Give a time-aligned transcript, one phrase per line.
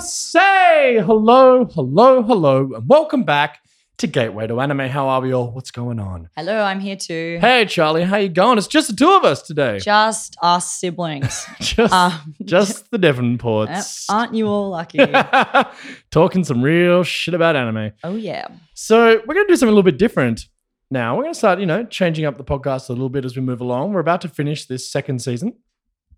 [0.00, 3.60] say hello, hello, hello, and welcome back
[4.00, 4.88] to Gateway to Anime.
[4.88, 5.50] How are we all?
[5.52, 6.30] What's going on?
[6.34, 7.36] Hello, I'm here too.
[7.40, 8.56] Hey, Charlie, how you going?
[8.56, 9.78] It's just the two of us today.
[9.78, 11.46] Just us siblings.
[11.60, 14.06] just, Um, just the Devonports.
[14.08, 14.98] Aren't you all lucky?
[16.10, 17.92] Talking some real shit about anime.
[18.02, 18.48] oh yeah.
[18.74, 20.46] So we're going to do something a little bit different
[20.90, 21.14] now.
[21.16, 23.42] We're going to start, you know, changing up the podcast a little bit as we
[23.42, 23.92] move along.
[23.92, 25.54] We're about to finish this second season.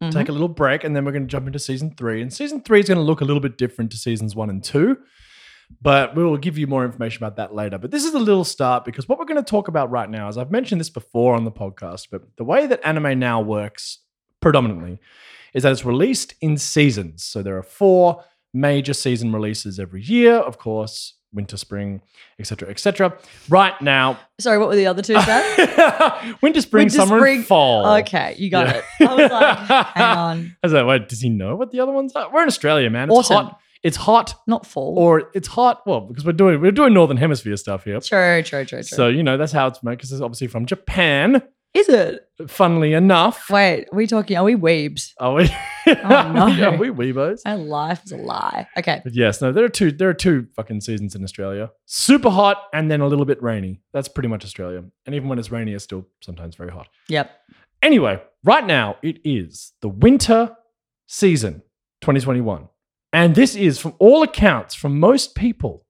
[0.00, 0.10] Mhm.
[0.12, 2.22] take a little break, and then we're going to jump into season three.
[2.22, 4.62] And season three is going to look a little bit different to seasons one and
[4.62, 4.98] two,
[5.80, 7.78] but we will give you more information about that later.
[7.78, 10.28] But this is a little start because what we're going to talk about right now
[10.28, 13.98] is I've mentioned this before on the podcast, but the way that anime now works
[14.40, 14.98] predominantly
[15.54, 17.22] is that it's released in seasons.
[17.24, 21.14] So there are four major season releases every year, of course.
[21.34, 22.02] Winter, spring,
[22.38, 23.16] etc., etc.
[23.48, 25.14] Right now, Sorry, what were the other two
[26.42, 27.86] winter, spring, Winter, summer, spring- and fall.
[28.00, 28.82] okay, you got Yeah.
[29.00, 29.08] it.
[29.08, 29.58] I was like,
[29.96, 30.56] hang on.
[30.62, 32.30] I was like, wait, does he know what the other ones are?
[32.30, 33.10] We're in Australia, man.
[33.10, 33.46] It's Autumn.
[33.46, 33.60] hot.
[33.82, 34.96] It's hot, Not fall.
[34.98, 35.82] or it's hot.
[35.86, 38.00] Well, because we're doing we're doing northern hemisphere stuff here.
[38.00, 38.82] true, true, true, true.
[38.82, 39.92] So you know that's how it's made.
[39.98, 41.42] Because it's obviously from Japan.
[41.74, 42.20] is it?
[42.48, 44.36] Funnily enough, Wait, are we talking?
[44.36, 45.12] Are we weebs?
[45.18, 45.48] are we?
[45.86, 45.92] Oh,
[46.58, 46.64] no.
[46.70, 47.40] are we weebos?
[47.44, 48.66] My life is a lie.
[48.76, 49.00] Okay.
[49.02, 49.90] But yes, no, there are two.
[49.92, 51.70] There are two fucking seasons in Australia.
[51.86, 53.80] Super hot and then a little bit rainy.
[53.92, 54.84] That's pretty much Australia.
[55.06, 56.88] And even when it's rainy, it's still sometimes very hot.
[57.08, 57.30] Yep.
[57.82, 60.56] Anyway, right now it is the winter
[61.06, 61.62] season
[62.02, 62.68] 2021.
[63.12, 65.84] And this is, from all accounts, from most people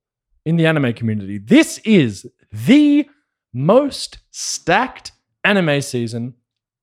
[0.45, 3.09] in the anime community, this is the
[3.55, 5.13] most stacked
[5.45, 6.35] anime season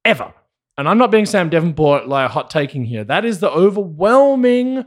[0.06, 0.34] ever.
[0.78, 3.04] And I'm not being Sam Davenport like a hot taking here.
[3.04, 4.86] That is the overwhelming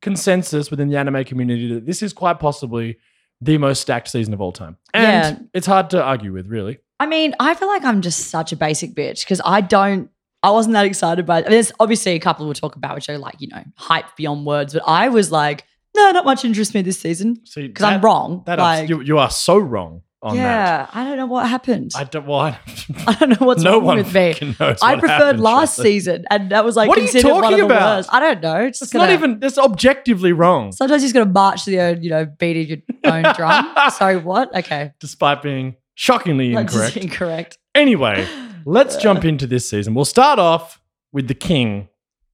[0.00, 2.98] consensus within the anime community that this is quite possibly
[3.40, 4.76] the most stacked season of all time.
[4.92, 5.42] And Yeah.
[5.54, 6.78] it's hard to argue with, really.
[7.00, 10.08] I mean, I feel like I'm just such a basic bitch because I don't.
[10.44, 11.46] I wasn't that excited by it.
[11.46, 14.14] I mean, there's obviously a couple we'll talk about which are like you know hype
[14.16, 15.64] beyond words, but I was like,
[15.96, 18.42] no, not much interest me this season because I'm wrong.
[18.46, 20.42] That like, you, you are so wrong on that.
[20.42, 21.92] yeah, I don't know what happened.
[21.94, 22.26] I don't.
[22.26, 22.58] Well, I,
[23.06, 24.30] I don't know what's no wrong with me.
[24.60, 25.90] I preferred happened, last Charlie.
[25.92, 27.96] season, and that was like What are you considered one talking of the about?
[27.98, 28.08] worst.
[28.12, 28.56] I don't know.
[28.62, 29.38] It's It's not gonna- even.
[29.40, 32.68] That's objectively wrong, Sometimes you're just gonna march to the own, you know, beat of
[32.68, 32.78] your
[33.12, 33.74] own drum.
[33.92, 34.54] Sorry, what?
[34.56, 36.96] Okay, despite being shockingly incorrect.
[36.96, 37.58] incorrect.
[37.74, 38.26] Anyway,
[38.64, 39.94] let's jump into this season.
[39.94, 40.80] We'll start off
[41.12, 41.88] with the king,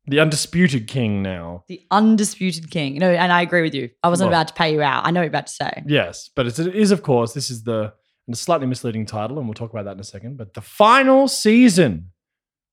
[0.06, 1.22] the undisputed king.
[1.22, 2.98] Now, The undisputed king.
[2.98, 3.90] No, and I agree with you.
[4.02, 5.06] I wasn't Well- about to pay you out.
[5.06, 5.82] I know what you're about to say.
[5.86, 7.32] yes, but it's, it is of course.
[7.32, 7.92] This is the
[8.26, 10.36] and a slightly misleading title, and we'll talk about that in a second.
[10.36, 12.10] But the final season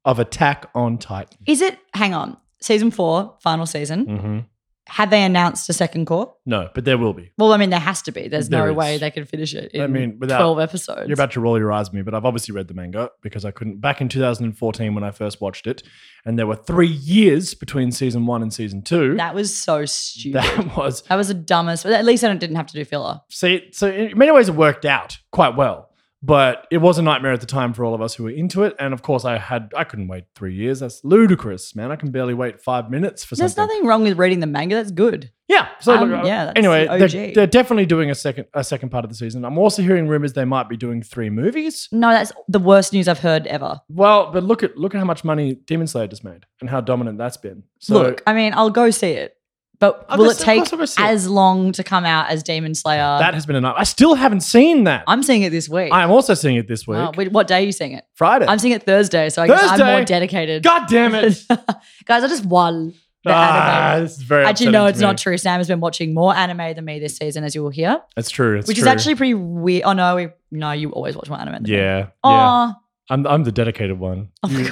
[0.06, 1.38] of Attack on Titan.
[1.48, 1.80] Is it?
[1.94, 2.38] Hang on.
[2.62, 4.06] Season four, final season.
[4.06, 4.40] hmm
[4.88, 6.34] Had they announced a second cour?
[6.46, 7.32] No, but there will be.
[7.38, 8.28] Well, I mean, there has to be.
[8.28, 8.76] There's There no is.
[8.76, 11.08] way they can finish it in I mean, without- 12 episodes.
[11.08, 13.46] You're about to roll your eyes at me, but I've obviously read the manga because
[13.46, 13.80] I couldn't.
[13.82, 15.84] Back in 2014, when I first watched it,
[16.26, 19.16] and there were three years between season one and season two.
[19.18, 20.42] that was so stupid.
[20.42, 21.86] That, was that was was the dumbest.
[21.86, 23.20] At least I didn't have to do filler.
[23.30, 23.68] see.
[23.74, 25.87] So in many ways, it worked out quite well,
[26.28, 28.64] but it was a nightmare at the time for all of us who were into
[28.64, 28.76] it.
[28.80, 30.82] And of course, I had I couldn't wait three years.
[30.82, 31.90] That's ludicrous, man.
[31.90, 33.68] I can barely wait five minutes for There's something.
[33.68, 34.76] There's nothing wrong with reading the manga.
[34.76, 35.32] That's good.
[35.48, 35.70] Yeah.
[35.80, 38.90] So Um, look, yeah, that's Anyway, the they're, they're definitely doing a second a second
[38.90, 39.46] part of the season.
[39.46, 41.88] I'm also hearing rumors they might be doing three movies.
[41.94, 43.80] No, that's the worst news I've heard ever.
[43.88, 46.82] Well, but look at look at how much money Demon Slayer just made and how
[46.82, 47.64] dominant that's been.
[47.80, 49.37] So Look, I mean, I'll go see it.
[49.80, 51.14] But I'll will it of take course I'll go it.
[51.14, 53.18] as long to come out as Demon Slayer?
[53.20, 53.76] that has been enough.
[53.78, 55.04] I still haven't seen that.
[55.08, 55.92] I'm seeing it this week.
[55.94, 56.98] I am also seeing it this week.
[56.98, 58.04] Oh, wait, what day are you seeing it?
[58.16, 58.46] Friday.
[58.48, 59.92] I'm seeing it Thursday, so I guess I'm Thursday?
[59.92, 60.64] more dedicated.
[60.64, 61.44] God damn it.
[62.06, 62.94] Guys, I just won
[63.24, 64.04] the ah, anime.
[64.06, 65.06] this is very Actually, upsetting no, to it's me.
[65.06, 65.38] not true.
[65.38, 68.30] Sam has been watching more anime than me this season, as you will hear, That's
[68.32, 68.58] true.
[68.58, 68.84] It's which true.
[68.84, 69.84] is actually pretty weird.
[69.86, 71.72] Oh no, we, no, you always watch more anime than me.
[71.78, 71.98] yeah.
[71.98, 72.08] Yeah.
[72.24, 72.74] Oh,
[73.10, 74.30] I'm I'm the dedicated one.
[74.44, 74.72] Oh my You-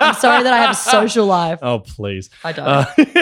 [0.00, 1.58] I'm sorry that I have a social life.
[1.62, 2.30] Oh please.
[2.44, 2.66] I don't.
[2.66, 3.14] Uh, really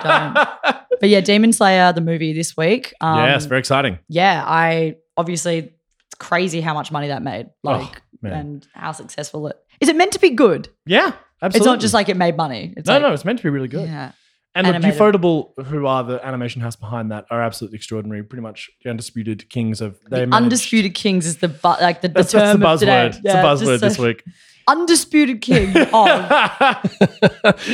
[0.00, 0.76] don't.
[1.00, 2.94] But yeah, Demon Slayer, the movie this week.
[3.00, 3.98] Um, yes, very exciting.
[4.08, 7.46] yeah, I obviously it's crazy how much money that made.
[7.62, 9.88] Like, Oh, and how successful it is.
[9.90, 10.68] It meant to be good.
[10.86, 11.12] Yeah,
[11.42, 11.56] absolutely.
[11.58, 12.72] It's not just like it made money.
[12.76, 13.86] It's no, like, no, it's meant to be really good.
[13.88, 14.12] Yeah.
[14.56, 15.00] And look, Animated.
[15.00, 18.22] Ufotable, who are the animation house behind that, are absolutely extraordinary.
[18.22, 22.02] Pretty much the undisputed kings of they The managed- undisputed kings is the bu- like
[22.02, 23.10] the, the That's, that's term the of today.
[23.12, 23.20] buzzword.
[23.24, 24.22] It's a buzzword just this so- week.
[24.66, 25.90] Undisputed king of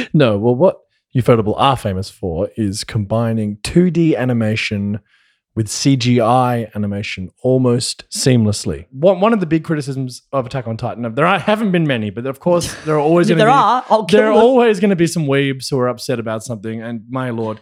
[0.15, 0.79] no, well, what
[1.15, 4.99] Ufotable are famous for is combining 2D animation
[5.61, 8.87] with CGI animation almost seamlessly.
[8.93, 12.09] One, one of the big criticisms of Attack on Titan, there are, haven't been many,
[12.09, 14.31] but of course there are always If going to there be are, I'll kill there
[14.31, 14.43] are them.
[14.43, 17.61] always going to be some weebs who are upset about something, and my lord,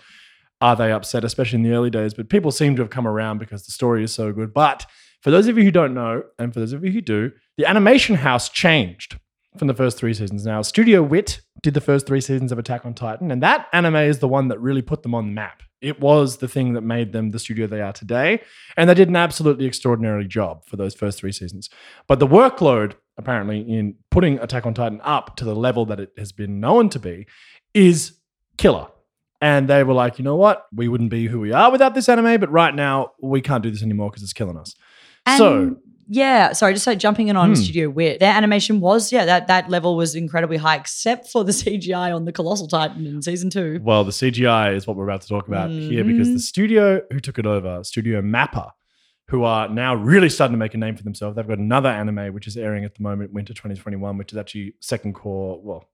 [0.61, 2.15] are they upset, especially in the early days?
[2.15, 4.55] But people seem to have come around because the story is so good.
[4.55, 4.87] But
[5.21, 7.67] for those of you who don't know, and for those of you who do, the
[7.67, 9.19] animation house changed
[9.59, 10.47] from the first three seasons.
[10.47, 13.97] Now, Studio Wit did the first three seasons of Attack on Titan, and that anime
[13.97, 15.65] is the one that really put them on the map.
[15.81, 18.43] It was the thing that made them the studio they are today,
[18.77, 21.71] and they did an absolutely extraordinary job for those first three seasons.
[22.07, 26.13] But the workload, apparently, in putting Attack on Titan up to the level that it
[26.19, 27.27] has been known to be,
[27.75, 28.19] is
[28.57, 28.89] killer.
[29.41, 30.67] And they were like, you know what?
[30.75, 33.71] We wouldn't be who we are without this anime, but right now we can't do
[33.71, 34.75] this anymore because it's killing us.
[35.37, 35.77] so, And,
[36.09, 37.55] yeah, sorry, just like jumping in on Hmm.
[37.55, 41.53] Studio Wit, their animation was yeah that that level was incredibly high, except for the
[41.61, 43.81] CGI on the Colossal Titan in season two.
[43.83, 47.21] well, the CGI is what we're about to talk about here because the studio who
[47.21, 48.71] took it over, Studio Mappa,
[49.29, 51.37] who are now really starting to make a name for themselves.
[51.37, 54.75] They've got another anime which is airing at the moment, Winter 2021, which is actually
[54.81, 55.61] second cour.
[55.63, 55.85] Well,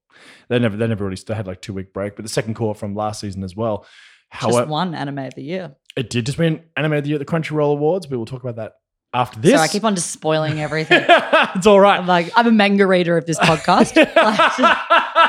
[0.49, 1.27] they never they never released.
[1.27, 3.87] They had like two week break, but the second cour from last season as well.
[4.33, 5.75] Just However, one anime of the year.
[5.97, 8.07] it did just win Anime of the Year at the Crunchyroll Awards.
[8.07, 8.73] But We will talk about that
[9.15, 9.53] after this.
[9.53, 11.05] So I keep on just spoiling everything.
[11.09, 11.99] it's all right.
[11.99, 13.95] I'm like, I'm a manga reader of this podcast.
[14.25, 14.51] Like,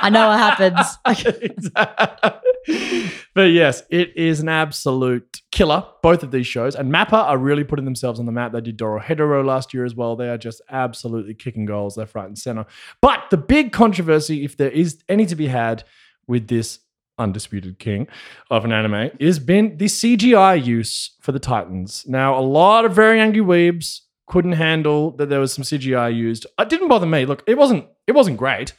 [0.03, 0.97] I know what happens.
[3.33, 6.75] but yes, it is an absolute killer, both of these shows.
[6.75, 8.53] And Mappa are really putting themselves on the map.
[8.53, 10.15] They did Dorohedoro last year as well.
[10.15, 12.65] They are just absolutely kicking goals left, right, and center.
[13.01, 15.83] But the big controversy, if there is any to be had
[16.27, 16.79] with this
[17.17, 18.07] undisputed king
[18.49, 22.05] of an anime, has been the CGI use for the Titans.
[22.07, 26.45] Now, a lot of very angry weebs couldn't handle that there was some CGI used.
[26.59, 27.25] It didn't bother me.
[27.25, 28.73] Look, it wasn't it wasn't great.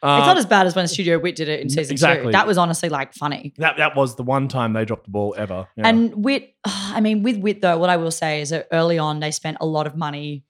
[0.00, 2.26] Uh, it's not as bad as when Studio Wit did it in season exactly.
[2.26, 2.32] two.
[2.32, 3.52] That was honestly like funny.
[3.58, 5.66] that that was the one time they dropped the ball ever.
[5.76, 5.88] Yeah.
[5.88, 9.20] And Wit, I mean, with Wit though, what I will say is that early on
[9.20, 10.44] they spent a lot of money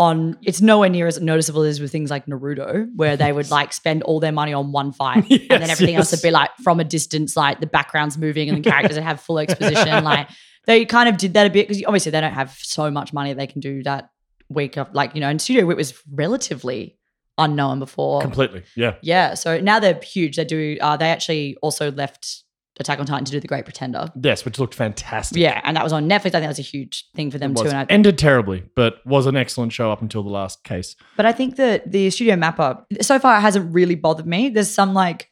[0.00, 0.36] on.
[0.42, 4.02] It's nowhere near as noticeable as with things like Naruto, where they would like spend
[4.02, 6.84] all their money on one fight, and then everything else would be like from a
[6.84, 10.02] distance, like the background's moving and the characters would have full exposition.
[10.02, 10.28] Like
[10.66, 13.32] they kind of did that a bit because obviously they don't have so much money
[13.34, 14.10] they can do that
[14.48, 15.28] week of like you know.
[15.28, 16.98] And Studio Wit was relatively
[17.38, 18.20] unknown before.
[18.22, 18.96] completely, yeah.
[19.02, 20.36] Yeah, so now they're huge.
[20.36, 20.78] They do.
[20.80, 22.44] Uh, they actually also left
[22.80, 24.10] Attack on Titan to do The Great Pretender.
[24.22, 25.38] Yes, which looked fantastic.
[25.38, 26.16] Yeah, and that was on Netflix.
[26.16, 27.64] I think that was a huge thing for them too.
[27.64, 30.96] And I, ended terribly, but was an excellent show up until the last case.
[31.16, 34.48] but I think that the Studio Mappa so far it hasn't really bothered me.
[34.48, 35.29] There's some like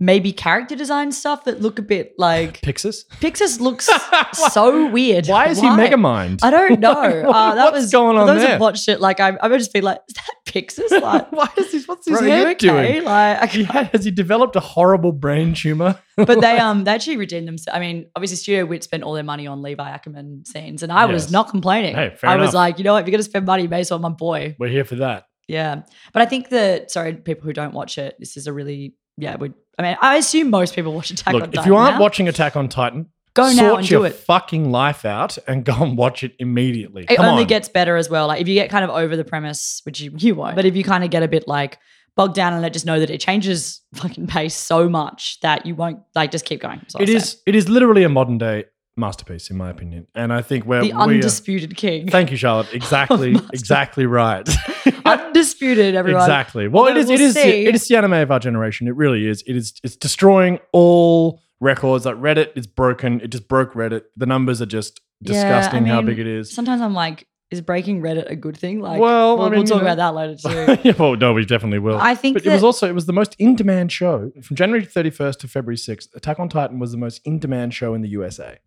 [0.00, 3.04] maybe character design stuff that look a bit like Pixis.
[3.20, 3.88] Pixis looks
[4.52, 5.26] so weird.
[5.26, 6.40] Why is he Megamind?
[6.42, 6.92] I don't know.
[6.92, 8.52] Like, uh, that what's was going on those there?
[8.52, 9.00] who've watched it.
[9.00, 11.02] Like I, I would just be like, is that Pixis?
[11.02, 11.88] Like, Why is this?
[11.88, 12.54] What's his bro, head okay?
[12.92, 13.04] doing?
[13.04, 15.98] Like, He had, has he developed a horrible brain tumor?
[16.16, 17.76] but they um they actually redeemed themselves.
[17.76, 21.06] I mean, obviously Studio Wit spent all their money on Levi Ackerman scenes, and I
[21.06, 21.94] was not complaining.
[21.94, 24.00] Hey, fair I was like, you know what, if you're gonna spend money based on
[24.00, 25.26] my boy, We're here for that.
[25.46, 25.82] yeah.
[26.12, 29.36] But I think that sorry, people who don't watch it, this is a really yeah.
[29.36, 31.60] Would I mean I assume most people watch Attack on Look, Titan.
[31.60, 32.00] if you aren't now.
[32.00, 34.14] watching Attack on Titan, go now sort and your do it.
[34.14, 37.04] fucking life out and go and watch it immediately.
[37.08, 37.48] It Come only on.
[37.48, 38.26] gets better as well.
[38.28, 40.74] Like if you get kind of over the premise, which you, you won't, but if
[40.76, 41.78] you kind of get a bit like
[42.16, 45.74] bogged down and let just know that it changes fucking pace so much that you
[45.76, 46.80] won't like just keep going.
[46.98, 47.40] It is.
[47.46, 48.64] It is literally a modern day
[48.98, 50.06] masterpiece, in my opinion.
[50.14, 52.08] And I think where the we are, undisputed king.
[52.08, 52.68] Thank you, Charlotte.
[52.74, 54.48] Exactly, exactly right.
[55.04, 56.22] undisputed, everyone.
[56.22, 56.68] exactly.
[56.68, 57.10] Well, it is.
[57.10, 57.34] It we'll is.
[57.34, 57.66] see.
[57.66, 58.88] It is the anime of our generation.
[58.88, 59.42] It really is.
[59.46, 59.74] It is.
[59.82, 62.04] It's destroying all records.
[62.06, 63.20] Like Reddit is broken.
[63.20, 64.02] It just broke Reddit.
[64.16, 65.86] The numbers are just Yeah, I disgusting.
[65.86, 66.52] how big it is.
[66.52, 68.80] Sometimes I'm like, is breaking Reddit a good thing?
[68.80, 70.88] Like, Well, we'll, I mean, we'll talk you know- about that later too.
[70.88, 71.98] yeah, well, no, we definitely will.
[71.98, 74.54] I think but that it was also it was the most in demand show from
[74.56, 76.14] January 31st to February 6th.
[76.14, 78.58] Attack on Titan was the most in demand show in the USA.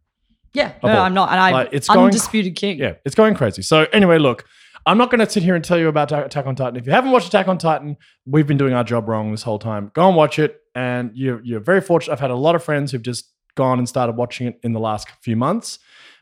[0.53, 0.89] Yeah, no.
[0.89, 2.77] I'm not, and I Like, it's going- undisputed king.
[2.79, 3.61] Yeah, it's going crazy.
[3.61, 4.45] So anyway, look,
[4.85, 6.75] I'm not going to sit here and tell you about Ta- Attack on Titan.
[6.75, 9.59] If you haven't watched Attack on Titan, we've been doing our job wrong this whole
[9.59, 9.91] time.
[9.93, 12.13] Go and watch it, and you're you're very fortunate.
[12.13, 14.79] I've had a lot of friends who've just gone and started watching it in the
[14.79, 15.79] last few months.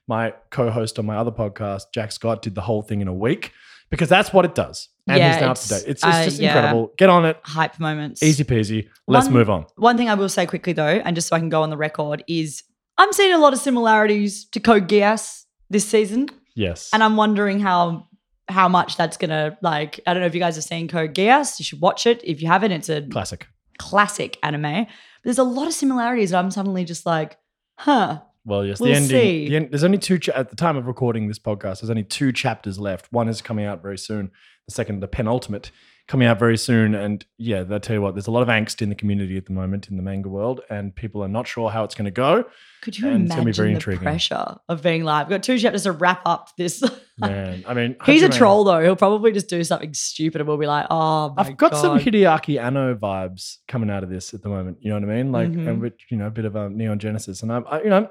[0.07, 3.51] My co-host on my other podcast, Jack Scott, did the whole thing in a week
[3.91, 5.89] because that's what it does, and Yeah, he's now up to it's- date.
[5.91, 6.47] It's, it's uh, just yeah.
[6.55, 6.91] incredible.
[6.97, 8.21] Get on it, Hype moments.
[8.23, 8.89] easy peasy.
[9.07, 9.65] Let's One- move on.
[9.77, 11.77] One thing I will say quickly though, and just so I can go on the
[11.77, 12.63] record, is
[12.99, 17.59] I'm seeing a lot of similarities to Code Geass this season, Yes, and I'm wondering
[17.59, 18.07] how
[18.49, 19.99] how much that's gonna like.
[20.05, 21.57] I don't know if you guys have seen Code Geass.
[21.59, 22.71] You should watch it if you haven't.
[22.73, 23.47] It's a classic.
[23.77, 24.85] classic anime.
[24.85, 27.37] But there's a lot of similarities, and I'm suddenly just like,
[27.77, 28.21] huh.
[28.45, 29.09] Well, yes, We'll the ending.
[29.09, 29.49] see.
[29.49, 31.81] The end, there's only two cha- at the time of recording this podcast.
[31.81, 33.11] There's only two chapters left.
[33.11, 34.31] One is coming out very soon.
[34.67, 35.71] The second, the penultimate,
[36.09, 36.93] coming out very soon.
[36.95, 39.45] And yeah, I tell you what, there's a lot of angst in the community at
[39.45, 42.11] the moment in the manga world, and people are not sure how it's going to
[42.11, 42.43] go.
[42.81, 44.03] Could you And it's gonna be imagine very the intriguing.
[44.03, 46.81] pressure of being like, I've got two chapters to wrap up this?
[47.17, 48.79] Man, I mean, He's a troll though.
[48.81, 51.97] He'll probably just do something stupid and we'll be like, oh my I've got some
[51.97, 52.05] God.
[52.07, 54.77] Hideaki Anno vibes coming out of this at the moment.
[54.79, 55.31] You know what I mean?
[55.33, 55.67] Like, Mhm.
[55.67, 58.09] and with, you know, a bit of a Neon Genesis, and I'm, I, you know,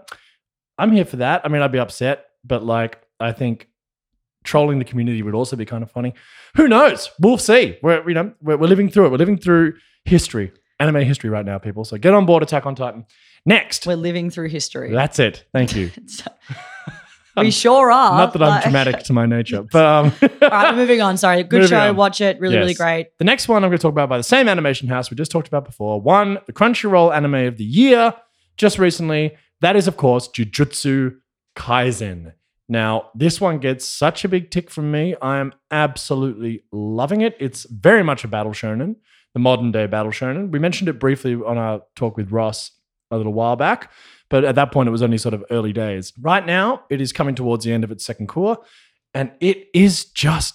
[0.77, 1.41] I'm here for that.
[1.45, 3.69] I mean, I'd be upset, but like, I think
[4.45, 6.15] trolling the community would also be kind of funny.
[6.57, 7.11] Who knows?
[7.21, 7.79] We'll see.
[7.83, 9.11] We're, you know, we're, we're living through it.
[9.11, 11.85] We're living through history, anime history right now, people.
[11.85, 13.05] So get on board Attack on Titan.
[13.47, 14.93] Next, We're living through history.
[14.93, 15.45] that's it.
[15.53, 15.91] Thank you.
[17.37, 18.19] We sure are.
[18.19, 21.17] Not that I'm Like- dramatic to my nature, but um, All right, moving on.
[21.17, 21.45] Sorry.
[21.45, 21.91] Good show.
[21.91, 21.95] on.
[21.97, 22.41] Watch it.
[22.41, 23.17] Really, really great.
[23.19, 25.31] The next one I'm going to talk about by the same animation house we just
[25.31, 26.01] talked about before.
[26.01, 28.13] One, the Crunchyroll anime of the year,
[28.57, 29.37] just recently.
[29.61, 31.17] That is, of course, Jujutsu
[31.55, 32.33] Kaisen.
[32.69, 35.15] Now, this one gets such a big tick from me.
[35.23, 37.37] I am absolutely loving it.
[37.41, 38.97] It's very much a battle shonen,
[39.33, 40.51] the modern day battle shonen.
[40.51, 42.73] We mentioned it briefly on our talk with Ross
[43.11, 43.91] a little while back,
[44.29, 46.13] but at that point it was only sort of early days.
[46.21, 48.59] Right now, it is coming towards the end of its second cour,
[49.15, 50.55] and it is just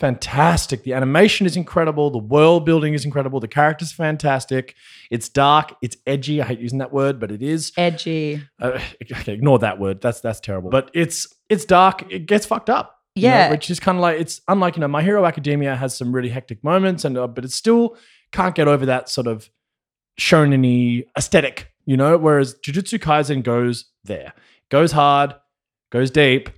[0.00, 0.82] fantastic.
[0.82, 2.10] The animation is incredible.
[2.10, 3.38] The world building is incredible.
[3.38, 4.74] The characters fantastic.
[5.10, 5.74] It's dark.
[5.82, 6.40] It's edgy.
[6.42, 7.72] I hate using that word, but it is.
[7.76, 8.42] Edgy.
[8.60, 8.80] Uh,
[9.12, 10.00] okay, ignore that word.
[10.00, 10.70] That's that's terrible.
[10.70, 12.10] But it's it's dark.
[12.10, 12.96] It gets fucked up.
[13.14, 13.50] you know, Yeah.
[13.50, 16.30] which is kind of like it's unlike you know My Hero Academia has some really
[16.30, 17.96] hectic moments, and uh, but it still
[18.32, 19.48] can't get over that sort of
[20.18, 21.68] shonen aesthetic.
[21.86, 24.32] You know, whereas Jujutsu Kaisen goes there,
[24.70, 25.34] goes hard,
[25.90, 26.50] goes deep.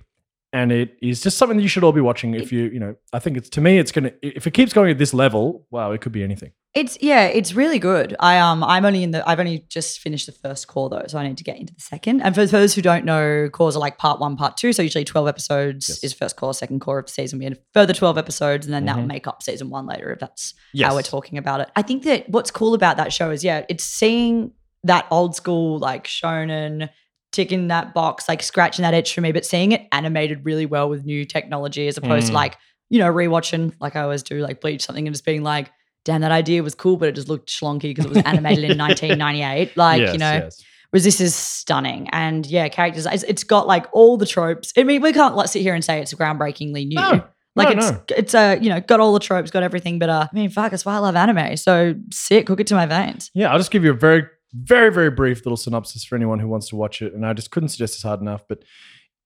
[0.53, 2.35] And it is just something that you should all be watching.
[2.35, 4.11] If you, you know, I think it's to me, it's gonna.
[4.21, 6.51] If it keeps going at this level, wow, it could be anything.
[6.75, 8.15] It's yeah, it's really good.
[8.19, 11.17] I um I'm only in the I've only just finished the first cour though, so
[11.17, 12.21] I need to get into the second.
[12.21, 14.73] And for those who don't know, cours are like part one, part two.
[14.73, 16.03] So usually twelve episodes Yes.
[16.03, 17.39] is first cour, second cour of the season.
[17.39, 20.19] We had further twelve episodes, and then that will make up season one later if
[20.19, 20.87] that's Yes.
[20.89, 21.71] how we're talking about it.
[21.75, 24.51] I think that what's cool about that show is yeah, it's seeing
[24.83, 26.89] that old school like shonen
[27.33, 30.87] ticking that box, like scratching that itch for me, but seeing it animated really well
[30.87, 32.35] with new technology as opposed to Mm.
[32.35, 32.57] like,
[32.89, 35.69] you know, rewatching like I always do, like bleach something and just being like,
[36.05, 38.77] damn, that idea was cool, but it just looked schlonky because it was animated in
[39.17, 39.75] 1998.
[39.75, 40.63] Like, Yes, you know, yes.
[40.91, 42.07] whereas this is stunning.
[42.11, 44.71] And yeah, characters, it's, it's got like all the tropes.
[44.77, 46.95] I mean, we can't like, sit here and say it's groundbreakingly new.
[46.95, 47.23] No,
[47.55, 48.03] Like no, it's no.
[48.17, 50.71] it's uh, you know, got all the tropes, got everything, but uh I mean fuck,
[50.71, 51.55] that's why I love anime.
[51.57, 53.31] So sick, hook it to my veins.
[53.33, 56.47] Yeah, I'll just give you a very, very, very brief little synopsis for anyone who
[56.47, 57.13] wants to watch it.
[57.13, 58.43] And I just couldn't suggest this hard enough.
[58.47, 58.63] But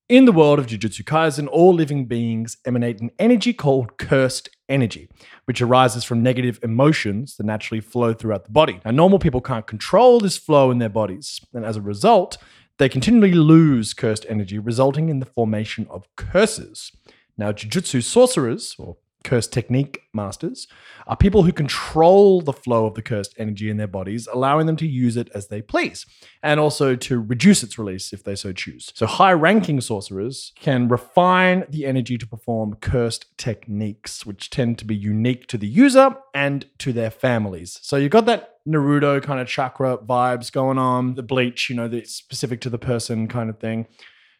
[0.08, 5.08] in the world of Jujutsu Kaisen, all living beings emanate an energy called cursed energy,
[5.44, 8.80] which arises from negative emotions that naturally flow throughout the body.
[8.84, 11.40] Now, normal people can't control this flow in their bodies.
[11.52, 12.38] And as a result,
[12.78, 16.90] they continually lose cursed energy, resulting in the formation of curses.
[17.36, 18.96] Now, Jujutsu sorcerers, or
[19.28, 20.66] cursed technique masters,
[21.06, 24.76] are people who control the flow of the cursed energy in their bodies, allowing them
[24.76, 26.06] to use it as they please,
[26.42, 28.90] and also to reduce its release if they so choose.
[28.94, 34.86] So, high ranking sorcerers can refine the energy to perform cursed techniques, which tend to
[34.86, 37.78] be unique to the user and to their families.
[37.82, 41.88] So, you've got that Naruto kind of chakra vibes going on, the bleach, you know,
[41.88, 43.86] the specific to the person kind of thing.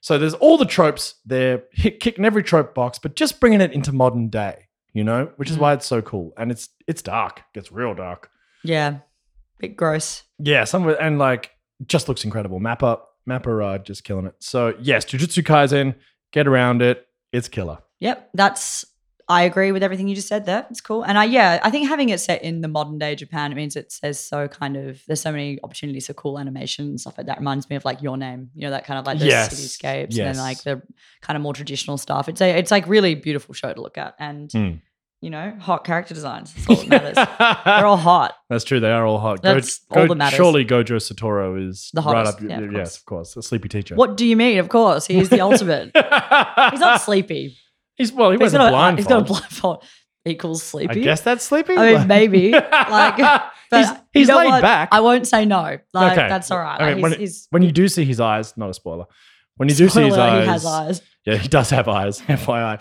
[0.01, 3.93] So there's all the tropes there, kicking every trope box, but just bringing it into
[3.93, 5.61] modern day, you know, which is Mm.
[5.61, 6.33] why it's so cool.
[6.37, 8.31] And it's it's dark, it gets real dark.
[8.65, 8.99] Yeah.
[9.59, 10.23] Bit gross.
[10.39, 11.51] Yeah, some and like
[11.87, 12.61] just looks incredible.
[12.61, 14.35] Mappa, Mappa, uh, just killing it.
[14.41, 15.95] So yes, Jujutsu Kaisen,
[16.33, 17.07] get around it.
[17.33, 17.79] It's killer.
[18.01, 18.31] Yep.
[18.35, 18.85] That's
[19.31, 20.67] I agree with everything you just said there.
[20.71, 21.03] It's cool.
[21.03, 23.77] And I yeah, I think having it set in the modern day Japan, it means
[23.77, 27.27] it says so kind of there's so many opportunities for cool animation and stuff like
[27.27, 27.39] that.
[27.39, 29.53] Reminds me of like your name, you know, that kind of like the Yes.
[29.55, 30.37] cityscapes and Yes.
[30.37, 30.83] then like the
[31.21, 32.29] kind of more traditional stuff.
[32.29, 34.15] It's a it's like really beautiful show to look at.
[34.19, 34.81] And Mm.
[35.21, 36.55] you know, hot character designs.
[36.55, 37.15] That's all that matters.
[37.67, 38.35] They're all hot.
[38.49, 38.79] That's true.
[38.81, 39.43] They are all hot.
[39.43, 40.37] That's Go- all go- that matters.
[40.37, 42.39] Surely Gojo Satoru is The right hottest.
[42.39, 42.49] up.
[42.49, 43.37] Yeah, of yes, of course.
[43.37, 43.95] A sleepy teacher.
[43.97, 44.59] What do you mean?
[44.59, 45.91] Of course, he's the ultimate.
[45.95, 47.57] He's not sleepy.
[47.99, 48.31] He's well.
[48.31, 48.99] He He's wears a got, a, blindfold.
[48.99, 49.85] he's got a blindfold.
[50.25, 51.01] Equals I sleepy.
[51.03, 51.75] guess that's sleepy.
[51.77, 52.51] I mean, maybe.
[52.73, 53.17] Like,
[53.71, 54.63] But he's you know laid what?
[54.63, 54.89] back.
[54.93, 55.77] I won't say no.
[55.93, 56.27] Like Okay.
[56.29, 56.81] that's all right.
[56.81, 59.05] Okay, Like, when he's, it- he's when you do see his eyes, not a spoiler.
[59.57, 61.03] When you do see his eyes, he has eyes.
[61.27, 62.21] yeah, he does have eyes.
[62.23, 62.81] FYI,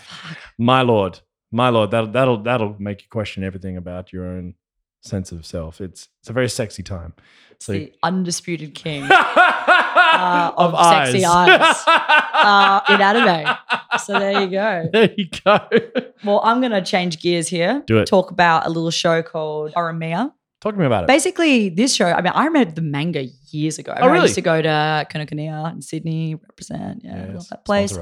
[0.58, 1.20] my lord,
[1.52, 4.54] my lord, that'll that'll that'll make you question everything about your own
[5.02, 5.82] sense of self.
[5.82, 7.14] It's it's a very sexy time.
[7.60, 11.76] So the undisputed king uh, of sexy eyes.
[12.38, 13.56] Uh, in anime.
[14.04, 14.90] So there you go.
[14.94, 15.60] there you go.
[16.24, 17.84] Well, I'm gonna change gears here.
[17.88, 18.06] Do it.
[18.06, 20.32] Talk about a little show called Horimiya.
[20.60, 21.08] Talk to me about it.
[21.08, 23.92] Basically, this show, I mean, I remember the manga years ago.
[23.92, 24.24] I, Oh, remember I really?
[24.26, 27.96] used to go to Kinokuniya in Sydney, represent, yeah, Yes, that place.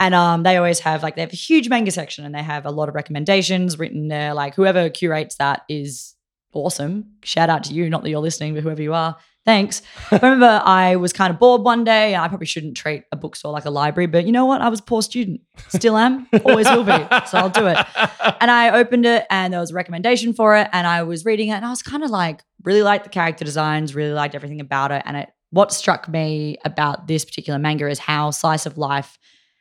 [0.00, 2.64] And um, they always have like they have a huge manga section and they have
[2.64, 4.32] a lot of recommendations written there.
[4.32, 6.14] Like whoever curates that is
[6.54, 7.04] awesome.
[7.22, 9.82] Shout out to you, not that you're listening, but whoever you are, thanks.
[10.10, 13.52] I remember I was kind of bored one day I probably shouldn't treat a bookstore
[13.52, 14.60] like a library, but you know what?
[14.60, 15.40] I was a poor student.
[15.68, 16.92] Still am, always will be.
[17.26, 17.78] So I'll do it.
[18.40, 21.48] And I opened it and there was a recommendation for it and I was reading
[21.48, 24.60] it and I was kind of like really liked the character designs, really liked everything
[24.60, 25.02] about it.
[25.04, 29.18] And it what struck me about this particular manga is how slice of life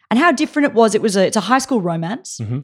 [0.10, 0.96] and how different it was.
[0.96, 2.64] It was a it's a high school romance, Mhm.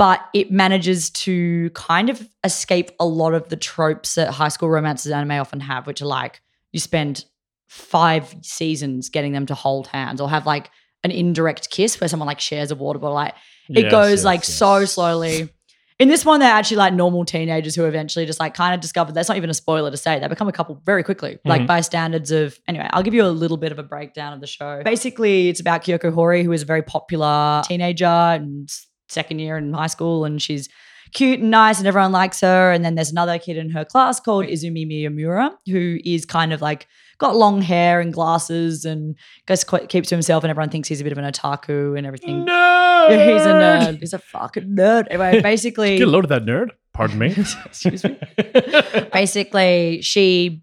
[0.00, 4.70] But it manages to kind of escape a lot of the tropes that high school
[4.70, 6.40] romances anime often have, which are like
[6.72, 7.26] you spend
[7.68, 10.70] five seasons getting them to hold hands or have like
[11.04, 13.14] an indirect kiss where someone like shares a water bottle.
[13.14, 13.34] Like
[13.68, 14.54] it Yes, goes yes, like yes.
[14.54, 15.50] so slowly.
[15.98, 19.12] In this one, they're actually like normal teenagers who eventually just like kind of discover
[19.12, 21.66] that's not even a spoiler to say they become a couple very quickly, like Mhm.
[21.66, 22.88] by standards of anyway.
[22.90, 24.80] I'll give you a little bit of a breakdown of the show.
[24.82, 28.66] Basically, it's about Kyoko Hori, who is a very popular teenager and
[29.10, 30.68] second year in high school, and she's
[31.12, 32.72] cute and nice, and everyone likes her.
[32.72, 36.60] And then there's another kid in her class called Izumi Miyamura, who is kind of
[36.60, 36.86] like
[37.18, 39.14] got long hair and glasses and
[39.46, 42.06] goes quite, keeps to himself, and everyone thinks he's a bit of an otaku and
[42.06, 42.46] everything.
[42.46, 43.10] Nerd.
[43.10, 44.00] Yeah, he's a nerd.
[44.00, 45.06] He's a fucking nerd.
[45.10, 46.70] Anyway, basically, Get a load of that nerd.
[46.92, 47.34] Pardon me.
[47.66, 48.18] Excuse me.
[49.12, 50.62] basically, she.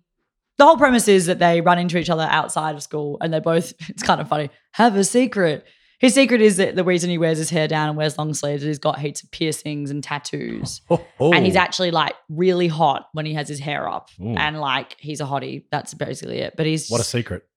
[0.57, 3.39] The whole premise is that they run into each other outside of school, and they
[3.39, 3.73] both.
[3.89, 4.49] It's kind of funny.
[4.71, 5.65] Have a secret.
[5.99, 8.61] His secret is that the reason he wears his hair down and wears long sleeves
[8.61, 10.81] is he's got heaps of piercings and tattoos.
[10.91, 11.33] Oh, oh.
[11.33, 14.09] And he's actually like really hot when he has his hair up.
[14.21, 14.35] Ooh.
[14.35, 15.63] And like he's a hottie.
[15.71, 16.53] That's basically it.
[16.55, 17.47] But he's What a secret.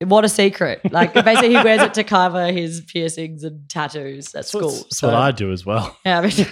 [0.00, 0.80] what a secret.
[0.92, 4.70] Like basically he wears it to cover his piercings and tattoos at school.
[4.70, 5.96] That's, that's what I do as well.
[6.06, 6.46] Yeah, I mean,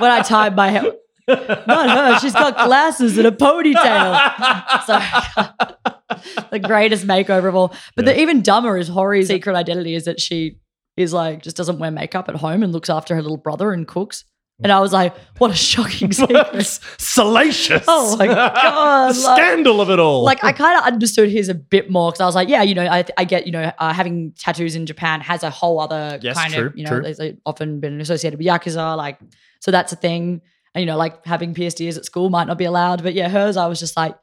[0.00, 0.84] when I tied my hair.
[1.28, 2.18] Not her.
[2.20, 4.84] She's got glasses and a ponytail.
[4.86, 5.91] So
[6.50, 7.74] the greatest makeover of all.
[7.96, 10.58] But the even dumber is Hori's secret identity is that she
[10.96, 13.86] is like just doesn't wear makeup at home and looks after her little brother and
[13.88, 14.24] cooks.
[14.62, 16.64] And I was like, what a shocking secret.
[16.98, 17.84] Salacious.
[17.88, 20.22] Oh my God, the like- scandal of it all.
[20.22, 22.74] like I kind of understood his a bit more because I was like, yeah, you
[22.74, 26.18] know, I, I get, you know, uh, having tattoos in Japan has a whole other
[26.22, 27.02] Yes, kind true, of, you know, true.
[27.02, 29.18] there's like, often been associated with yakuza, like,
[29.60, 30.40] so that's a thing.
[30.74, 33.28] And you know, like having pierced ears at school might not be allowed, but yeah,
[33.28, 34.14] hers, I was just like,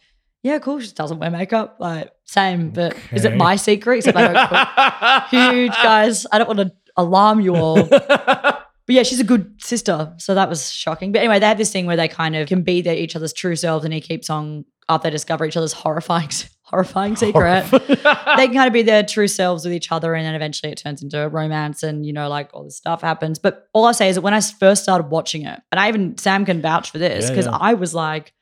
[0.43, 0.79] yeah, cool.
[0.79, 2.69] She doesn't wear makeup, like same.
[2.71, 3.97] But is it my secret?
[3.97, 5.29] Except I don't cook.
[5.53, 6.25] Huge guys.
[6.31, 7.87] I don't want to alarm you all.
[8.89, 10.15] But yeah, she's a good sister.
[10.17, 11.11] So that was shocking.
[11.11, 13.33] But anyway, they have this thing where they kind of can be their, each other's
[13.33, 16.29] true selves and he keeps on after they discover each other's horrifying
[16.63, 17.69] horrifying secret.
[17.71, 20.79] they can kind of be their true selves with each other and then eventually it
[20.79, 23.91] turns into a romance and you know like all this stuff happens but all i
[23.91, 26.91] say is that when i first started watching it and i even sam can vouch
[26.91, 27.57] for this Yeah, because yeah.
[27.59, 28.33] i was like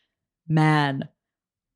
[0.47, 1.07] man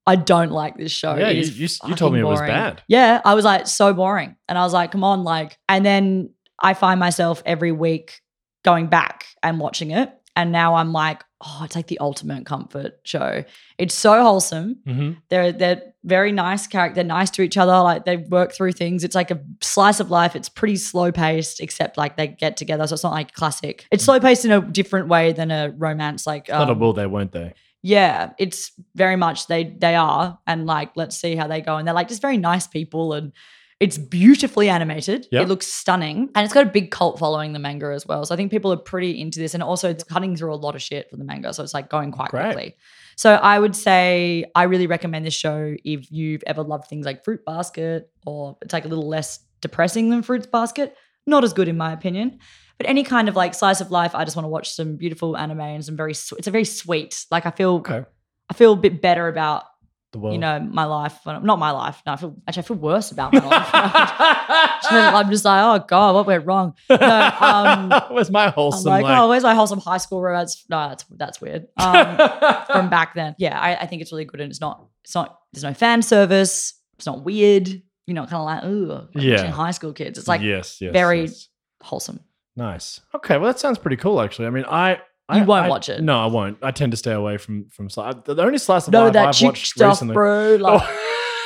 [0.08, 2.82] i don't like this show Yeah, you- you- you told me it was bad.
[2.88, 6.32] yeah i was like so boring and i was like come on like and then
[6.60, 8.22] i find myself every week
[8.64, 12.94] going back and watching it and now i'm like oh it's like the ultimate comfort
[13.04, 13.44] show
[13.78, 15.18] it's so wholesome Mhm.
[15.30, 16.96] they're they're very nice character.
[16.96, 17.80] They're nice to each other.
[17.82, 19.04] Like they work through things.
[19.04, 20.36] It's like a slice of life.
[20.36, 22.88] It's pretty slow paced, except like they get together.
[22.88, 23.86] So it's not like classic.
[23.92, 26.26] It's slow paced in a different way than a romance.
[26.26, 27.54] Like Not a um, will they, won't they?
[27.82, 31.78] Yeah, it's very much they they are, and like let's see how they go.
[31.78, 33.32] And they're like just very nice people, and
[33.80, 35.28] it's beautifully animated.
[35.32, 35.44] Yep.
[35.44, 38.24] It looks stunning, and it's got a big cult following the manga as well.
[38.26, 40.76] So I think people are pretty into this, and also it's cutting through a lot
[40.76, 42.54] of shit for the manga, so it's like going quite Great.
[42.54, 42.76] quickly.
[43.16, 47.24] So I would say I really recommend this show if you've ever loved things like
[47.24, 50.96] Fruit Basket, or it's like a little less depressing than Fruits Basket.
[51.26, 52.40] Not as good in my opinion.
[52.82, 55.38] But any kind of like slice of life, I just want to watch some beautiful
[55.38, 56.14] anime and some very.
[56.14, 57.26] It's a very sweet.
[57.30, 58.04] Like I feel, Okay.
[58.50, 59.66] I feel a bit better about
[60.14, 60.34] The world.
[60.34, 61.16] you know my life.
[61.28, 62.02] Not my life.
[62.08, 63.70] No, I feel actually I feel worse about my life.
[63.74, 66.74] I'm just like, oh god, what went wrong?
[66.90, 66.98] No,
[67.40, 68.90] um, Where's my I'm wholesome?
[68.90, 70.66] like, like, oh, where's my wholesome high school romance?
[70.70, 71.68] No, that's that's weird.
[71.78, 72.18] Um,
[72.72, 75.40] from back then, yeah, I, I think it's really good, and it's not, it's not.
[75.54, 76.74] There's no fan service.
[76.98, 77.68] It's not weird.
[78.08, 79.36] You know, kind of like, ooh, like Yeah.
[79.38, 80.18] watching high school kids.
[80.18, 81.48] It's like yes, yes, very- yes.
[81.84, 82.20] wholesome.
[82.56, 83.02] Nice.
[83.16, 84.22] Okay, well that sounds pretty cool.
[84.22, 85.02] Actually, I mean, I.
[85.30, 86.02] I You won't I- watch it.
[86.02, 86.58] No, I won't.
[86.62, 89.14] I tend to stay away from from sli- the the only slice of No, life
[89.14, 90.14] that I've chick watched stuff, recently.
[90.14, 90.58] bro.
[90.62, 90.74] Oh.
[90.74, 90.90] Like,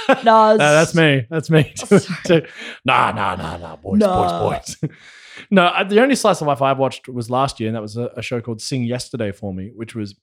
[0.07, 0.21] Oh.
[0.23, 1.25] no, No, that's me.
[1.29, 1.73] That's me.
[1.91, 2.41] Oh, sorry.
[2.41, 2.47] too.
[2.85, 4.49] nah, nah, nah, nah, boys, Nah.
[4.49, 4.89] boys, boys.
[5.51, 8.11] no, the only slice of life I've watched was last year, and that was a,
[8.15, 10.15] a show called Sing Yesterday for me, which was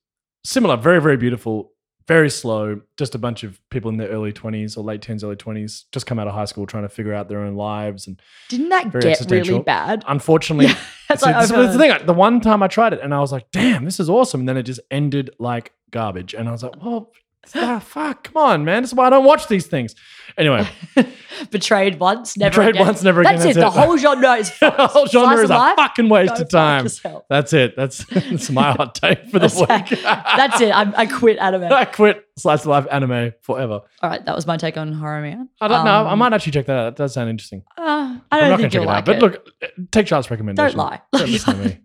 [0.45, 1.73] similar, very, very beautiful,
[2.09, 2.81] very slow.
[2.97, 6.07] Just a bunch of people in their early twenties or late teens, early twenties, just
[6.07, 8.07] come out of high school trying to figure out their own lives.
[8.07, 10.05] And Didn't that get really bad?
[10.07, 10.67] unfortunately,
[11.09, 12.07] That's See, like the thing.
[12.07, 14.49] The one time I tried it, and I was like, "Damn, this is awesome!" And
[14.49, 17.13] then it just ended like garbage, and I was like, "Well,
[17.55, 18.83] ah, fuck, come on, man.
[18.83, 19.95] That's why I don't watch these things."
[20.39, 20.67] Anyway,
[21.51, 22.87] Betrayed once, never Betrayed again.
[22.87, 23.61] once, never again, That's it.
[23.61, 26.87] The whole genre is the whole genre is a life, fucking waste of time.
[27.29, 27.75] That's it.
[27.77, 30.01] That's that's my hot take for the week.
[30.03, 30.75] that's it.
[30.75, 31.65] I'm, I quit anime.
[31.71, 33.81] I quit slice of life anime forever.
[34.03, 35.47] All right, that was my take on Horimiya.
[35.61, 36.07] I don't know.
[36.07, 36.85] I Um, might actually check that out.
[36.97, 37.63] That does sound interesting.
[37.77, 39.05] Uh, I I'm don't not going to think check you'll it like out.
[39.07, 40.79] But look, take Charles' recommendation.
[40.79, 41.03] Don't lie.
[41.13, 41.79] Don't listen to me.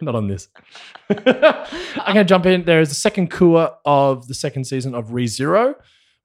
[0.00, 0.48] Not on this.
[1.10, 2.64] I'm going to jump in.
[2.64, 5.74] There is the second cour of the second season of ReZero,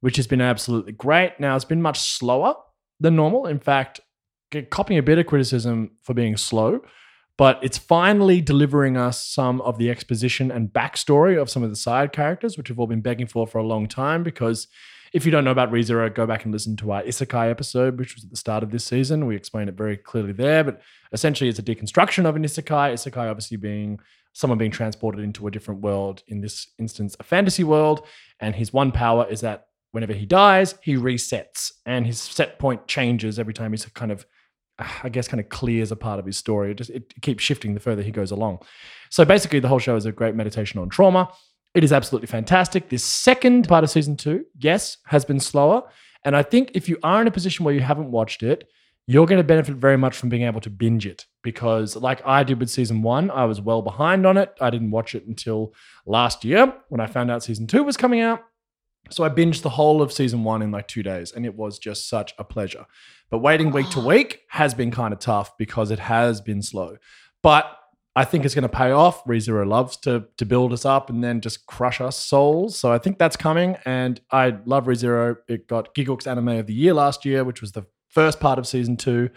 [0.01, 1.39] which has been absolutely great.
[1.39, 2.55] Now, it's been much slower
[2.99, 3.47] than normal.
[3.47, 3.99] In fact,
[4.69, 6.81] copying a bit of criticism for being slow,
[7.37, 11.75] but it's finally delivering us some of the exposition and backstory of some of the
[11.75, 14.21] side characters, which we've all been begging for for a long time.
[14.23, 14.67] Because
[15.13, 18.15] if you don't know about ReZero, go back and listen to our Isekai episode, which
[18.15, 19.27] was at the start of this season.
[19.27, 22.93] We explain it very clearly there, but essentially it's a deconstruction of an Isekai.
[22.93, 23.99] Isekai obviously being
[24.33, 28.07] someone being transported into a different world, in this instance, a fantasy world.
[28.39, 32.87] And his one power is that whenever he dies, he resets and his set point
[32.87, 34.25] changes every time he's kind of,
[35.03, 36.71] I guess, kind of clears a part of his story.
[36.71, 38.59] It just it keeps shifting the further he goes along.
[39.11, 41.29] So basically, the whole show is a great meditation on trauma.
[41.73, 42.89] It is absolutely fantastic.
[42.89, 45.83] This second part of season two, yes, has been slower.
[46.23, 48.69] And I think if you are in a position where you haven't watched it,
[49.05, 52.43] you're going to benefit very much from being able to binge it because, like I
[52.43, 54.53] did with season one, I was well behind on it.
[54.61, 55.73] I didn't watch it until
[56.05, 58.41] last year when I found out season two was coming out.
[59.09, 61.77] So I binged the whole of season one in like two days, and it was
[61.77, 62.85] just such a pleasure.
[63.29, 66.95] But waiting week to week has been kind of tough because it has been slow.
[67.41, 67.65] But
[68.15, 69.23] I think it's going to pay off.
[69.25, 72.77] ReZero loves to to build us up and then just crush us souls.
[72.77, 73.75] So I think that's coming.
[73.85, 75.37] And I love ReZero.
[75.47, 78.67] It got Gigguk's Anime of the Year last year, which was the first part of
[78.67, 79.29] season two,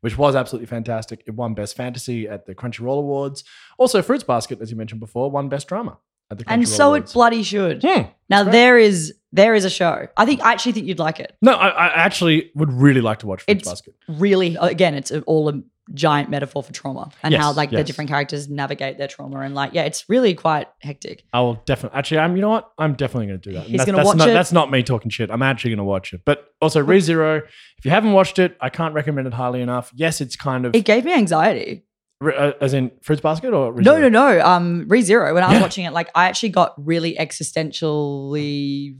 [0.00, 1.22] which was absolutely fantastic.
[1.26, 3.44] It won Best Fantasy at the Crunchyroll Awards.
[3.78, 5.98] Also, Fruits Basket, as you mentioned before, won Best Drama
[6.30, 7.10] at the Crunchyroll and so Awards.
[7.10, 7.82] it bloody should.
[7.86, 8.02] Hmm.
[8.28, 8.52] Now great.
[8.52, 10.08] there is there is a show.
[10.16, 11.36] I think I actually think you'd like it.
[11.40, 13.94] No, I, I actually would really like to watch Fruits It's- Basket.
[14.08, 18.08] Really, again, it's all a giant metaphor for trauma and Yes, how like the different
[18.08, 21.24] characters navigate their trauma and like yeah, it's really quite hectic.
[21.32, 21.98] I will definitely.
[21.98, 22.36] Actually, I'm.
[22.36, 22.70] You know what?
[22.78, 23.64] I'm definitely going to do that.
[23.66, 24.32] He's that's, gonna that's watch not, it.
[24.32, 25.30] That's not me talking shit.
[25.30, 26.22] I'm actually going to watch it.
[26.24, 27.42] But also, ReZero.
[27.78, 29.90] If you haven't watched it, I can't recommend it highly enough.
[29.94, 31.84] Yes, it's kind of It gave me anxiety.
[32.24, 34.00] uh, as in Fruits Basket or No, ReZero?
[34.00, 34.38] no, no.
[34.38, 35.34] no Um, ReZero.
[35.34, 35.60] When I was Yeah.
[35.62, 38.96] watching it, like I actually got really existentially,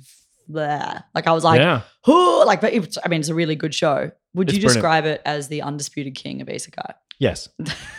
[0.50, 1.02] bleh.
[1.14, 3.74] like I was like, yeah, "Huh," like, but it's, I mean, it's a really good
[3.74, 4.10] show.
[4.34, 4.76] Would It's you brilliant.
[4.76, 6.94] describe it as the undisputed king of isekai?
[7.18, 7.48] yes,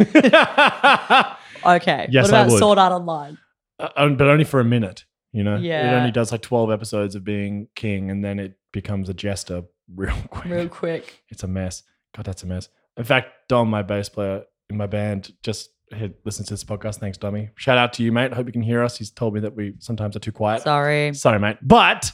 [1.65, 2.07] Okay.
[2.11, 2.59] Yes, what I about would.
[2.59, 3.37] Sword Art Online?
[3.79, 5.05] Uh, but only for a minute.
[5.31, 9.09] You know, it only does like 12 episodes of being king, and then it becomes
[9.09, 9.63] a jester
[9.95, 10.45] real quick.
[10.45, 11.23] Real quick.
[11.29, 11.83] It's a mess.
[12.15, 12.69] God, that's a mess.
[12.97, 16.99] In fact, Dom, my bass player in my band, just had listened to this podcast.
[16.99, 17.49] Thanks, Dummy.
[17.57, 18.31] Shout out to you, mate.
[18.31, 18.97] I hope you can hear us.
[18.97, 20.61] He's told me that we sometimes are too quiet.
[20.61, 21.13] Sorry.
[21.13, 21.57] Sorry, mate.
[21.61, 22.11] But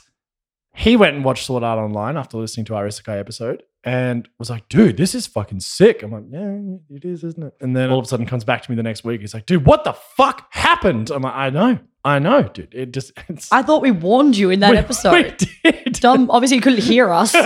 [0.74, 4.50] he went and watched Sword Art Online after listening to our Isekai episode and was
[4.50, 6.04] like, dude, this is fucking sick.
[6.04, 7.54] I'm like, yeah, it is, isn't it?
[7.62, 9.22] And then all of a sudden comes back to me the next week.
[9.22, 11.10] He's like, dude, what the fuck happened?
[11.10, 11.80] I'm like, I know.
[12.04, 12.74] I know, dude.
[12.74, 13.52] It just, it's.
[13.52, 15.14] I thought we warned you in that We- episode.
[15.64, 15.94] We did.
[16.00, 17.36] Dom, obviously, you couldn't hear us.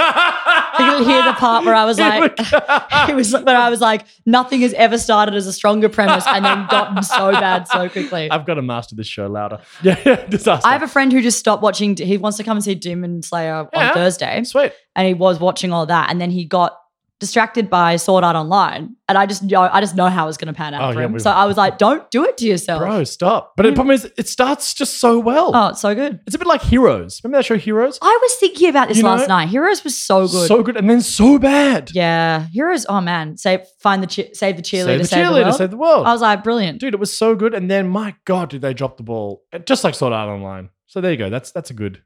[0.77, 2.33] You couldn't hear the part where I was like,
[3.09, 6.43] it was where I was like, nothing has ever started as a stronger premise and
[6.43, 8.29] then gotten so bad so quickly.
[8.29, 9.61] I've got to master this show louder.
[9.83, 10.67] Yeah, yeah, disaster.
[10.67, 11.95] I have a friend who just stopped watching.
[11.95, 13.87] He wants to come and see Demon Slayer Yeah.
[13.87, 14.73] on Thursday, Sweet.
[14.97, 16.77] and he was watching all that, and then he got
[17.19, 20.47] distracted by Sword Art Online, and I just know, I just know how it's going
[20.47, 21.19] to pan out Oh, for yeah, him.
[21.19, 22.81] So I was like, don't do it to yourself.
[22.81, 23.53] Bro, stop.
[23.55, 23.75] But the mm.
[23.75, 25.51] problem is, it starts just so well.
[25.55, 26.19] Oh, it's so good.
[26.27, 27.21] It's a bit like Heroes.
[27.23, 27.97] Remember that show, Heroes?
[28.01, 29.27] I was thinking about this You last it?
[29.29, 29.47] night.
[29.49, 30.47] Heroes was so good.
[30.47, 31.91] So good, and then so bad.
[31.93, 32.85] yeah, Heroes.
[32.89, 35.55] Oh man, save find the che- save the cheerleader, Save the cheerleader, world.
[35.55, 36.05] save the world.
[36.07, 36.79] I was like, brilliant.
[36.79, 37.53] Dude, it was so good.
[37.53, 39.43] And then, my God, did they drop the ball?
[39.65, 40.69] Just like Sword Art Online.
[40.87, 41.29] So there you go.
[41.29, 42.01] That's that's a good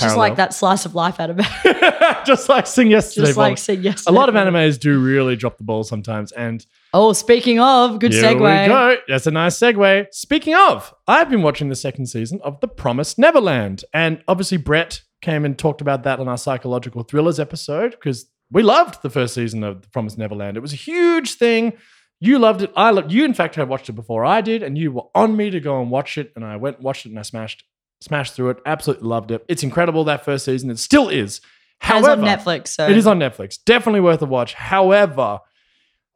[0.00, 1.40] Just like that slice of life anime.
[2.26, 3.28] just like Sing Yesterday.
[3.28, 3.58] Just like Bob.
[3.58, 4.06] say yes.
[4.06, 6.32] a lot of animes do really drop the ball sometimes.
[6.32, 8.34] And Oh, speaking of, good here segue.
[8.62, 8.96] we go.
[9.08, 10.06] That's a nice segue.
[10.12, 13.84] Speaking of, I've been watching the second season of The Promised Neverland.
[13.94, 18.62] And obviously, Brett came and talked about that on our psychological thrillers episode because we
[18.62, 20.56] loved the first season of The Promised Neverland.
[20.56, 21.72] It was a huge thing.
[22.20, 22.72] You loved it.
[22.76, 23.24] I loved you.
[23.24, 25.80] In fact, had watched it before I did, and you were on me to go
[25.80, 26.32] and watch it.
[26.36, 27.64] And I went and watched it, and I smashed,
[28.00, 28.58] smashed through it.
[28.66, 29.44] Absolutely loved it.
[29.48, 30.70] It's incredible that first season.
[30.70, 31.40] It still is.
[31.78, 33.62] However, on Netflix, so it is on Netflix.
[33.62, 34.54] Definitely worth a watch.
[34.54, 35.40] However,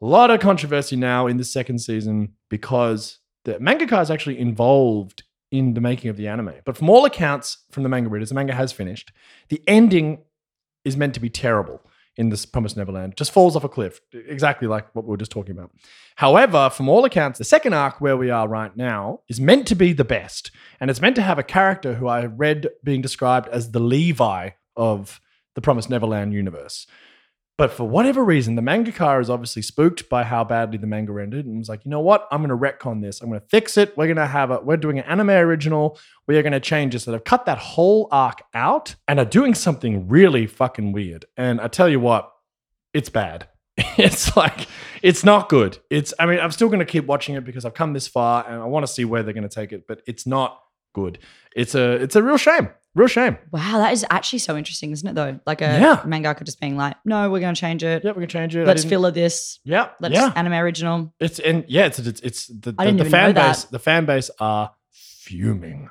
[0.01, 5.23] a lot of controversy now in the second season because the mangaka is actually involved
[5.51, 6.55] in the making of the anime.
[6.65, 9.13] But from all accounts from the manga readers, the manga has finished.
[9.49, 10.23] The ending
[10.85, 11.83] is meant to be terrible
[12.21, 13.17] in this Promised Neverland.
[13.17, 15.71] Just falls off a cliff, exactly like what we were just talking about.
[16.17, 19.75] However, from all accounts, the second arc where we are right now is meant to
[19.75, 20.51] be the best.
[20.81, 24.51] And it's meant to have a character who I read being described as the Levi
[24.77, 25.19] of
[25.55, 26.87] the Promised Neverland universe.
[27.61, 31.45] But for whatever reason, the mangaka is obviously spooked by how badly the manga ended
[31.45, 32.27] and was like, you know what?
[32.33, 33.21] I'm going to retcon this.
[33.21, 33.95] I'm going to fix it.
[33.99, 35.99] We're going to have a, we're doing an anime original.
[36.27, 37.05] We are going to change this.
[37.05, 41.27] So they've cut that whole arc out and are doing something really fucking weird.
[41.37, 42.33] And I tell you what,
[42.95, 43.47] it's bad.
[43.99, 44.67] It's like,
[45.03, 45.77] it's not good.
[45.91, 48.43] It's, I mean, I'm still going to keep watching it because I've come this far
[48.49, 50.63] and I want to see where they're going to take it, but it's not
[50.95, 51.19] good.
[51.55, 52.71] It's a, it's a real shame.
[52.95, 53.39] Real shame.
[53.53, 55.15] Wow, that is actually so interesting, isn't it?
[55.15, 56.03] Though, like a Yeah.
[56.05, 58.03] mangaka just being like, "No, we're going to change it.
[58.05, 58.67] Yeah, we're going to change it.
[58.67, 59.61] Let's filler this.
[59.65, 60.33] Yeah, Let's yeah.
[60.35, 63.65] anime original." It's and yeah, it's it's, it's the, the, the fan base.
[63.65, 65.91] The fan base are fuming.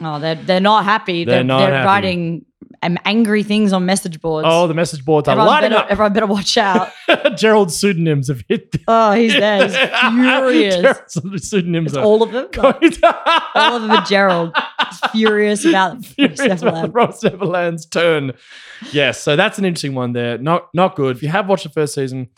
[0.00, 1.24] Oh, they're they're not happy.
[1.24, 1.86] They're They're, not they're happy.
[1.86, 2.46] writing
[2.82, 4.46] um, angry things on message boards.
[4.50, 5.90] Oh, the message boards are everyone lighting better, up.
[5.90, 6.90] everyone better watch out.
[7.36, 8.72] Gerald's pseudonyms have hit.
[8.72, 9.66] The- Oh, he's there.
[9.68, 10.76] He's furious.
[11.14, 12.48] Gerald's pseudonyms It's are all of them.
[12.56, 13.02] Like,
[13.54, 14.56] all of them are Gerald.
[14.88, 16.94] He's furious about Furious about Neverland.
[16.94, 18.32] Ross Neverland's turn.
[18.92, 20.38] Yes, so that's an interesting one there.
[20.38, 21.16] Not not good.
[21.16, 22.28] If you have watched the first season,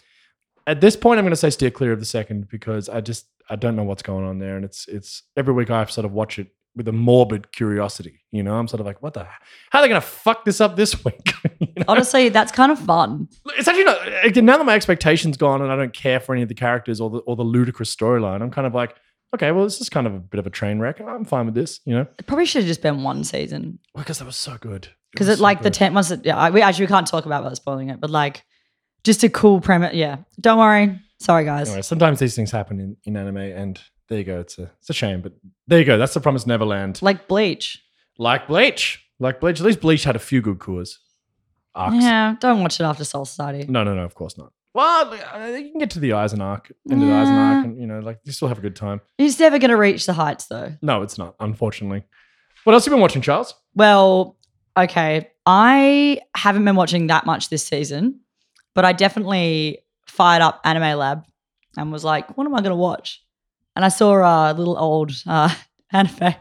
[0.66, 3.26] at this point, I'm going to say steer clear of the second because I just
[3.50, 6.04] I don't know what's going on there, and it's it's every week I have sort
[6.04, 8.20] of watch it with a morbid curiosity.
[8.30, 9.24] You know, I'm sort of like, what the?
[9.70, 11.32] How are they going to fuck this up this week?
[11.60, 11.84] You know?
[11.88, 13.28] Honestly, that's kind of fun.
[13.56, 13.98] It's actually not.
[14.24, 17.00] Again, now that my expectations gone and I don't care for any of the characters
[17.00, 18.94] or the or the ludicrous storyline, I'm kind of like,
[19.34, 21.00] okay, well, this is kind of a bit of a train wreck.
[21.00, 24.02] I'm fine with this, you know, It probably should have just been one season Well,
[24.04, 24.88] because that was so good.
[25.12, 25.74] because was it so like the good.
[25.74, 28.44] ten once it, yeah we actually we can't talk about without spoiling it, but like
[29.04, 29.94] just a cool premise.
[29.94, 30.98] Yeah, don't worry.
[31.20, 31.68] Sorry, guys.
[31.68, 34.40] Anyway, sometimes these things happen in, in anime, and there you go.
[34.40, 35.32] It's a it's a shame, but
[35.66, 35.98] there you go.
[35.98, 37.00] That's the Promised Neverland.
[37.02, 37.82] Like Bleach.
[38.18, 39.60] Like Bleach, like Bleach.
[39.60, 40.98] At least Bleach had a few good cures.
[41.74, 41.96] Arcs.
[42.00, 43.64] Yeah, don't watch it after Soul Society.
[43.68, 44.02] No, no, no.
[44.04, 44.52] Of course not.
[44.74, 45.14] Well,
[45.56, 47.54] you can get to the Aizen arc, into the Aizen Yeah.
[47.56, 49.00] arc, and you know, like you still have a good time.
[49.18, 50.72] It's never going to reach the heights though.
[50.82, 51.34] No, it's not.
[51.40, 52.04] Unfortunately.
[52.64, 53.54] What else have you been watching, Charles?
[53.74, 54.36] Well,
[54.76, 55.30] okay.
[55.46, 58.20] I haven't been watching that much this season,
[58.74, 61.24] but I definitely fired up Anime Lab
[61.76, 63.22] and was like, what am I going to watch?
[63.78, 65.54] And I saw a little old uh,
[65.92, 66.34] anime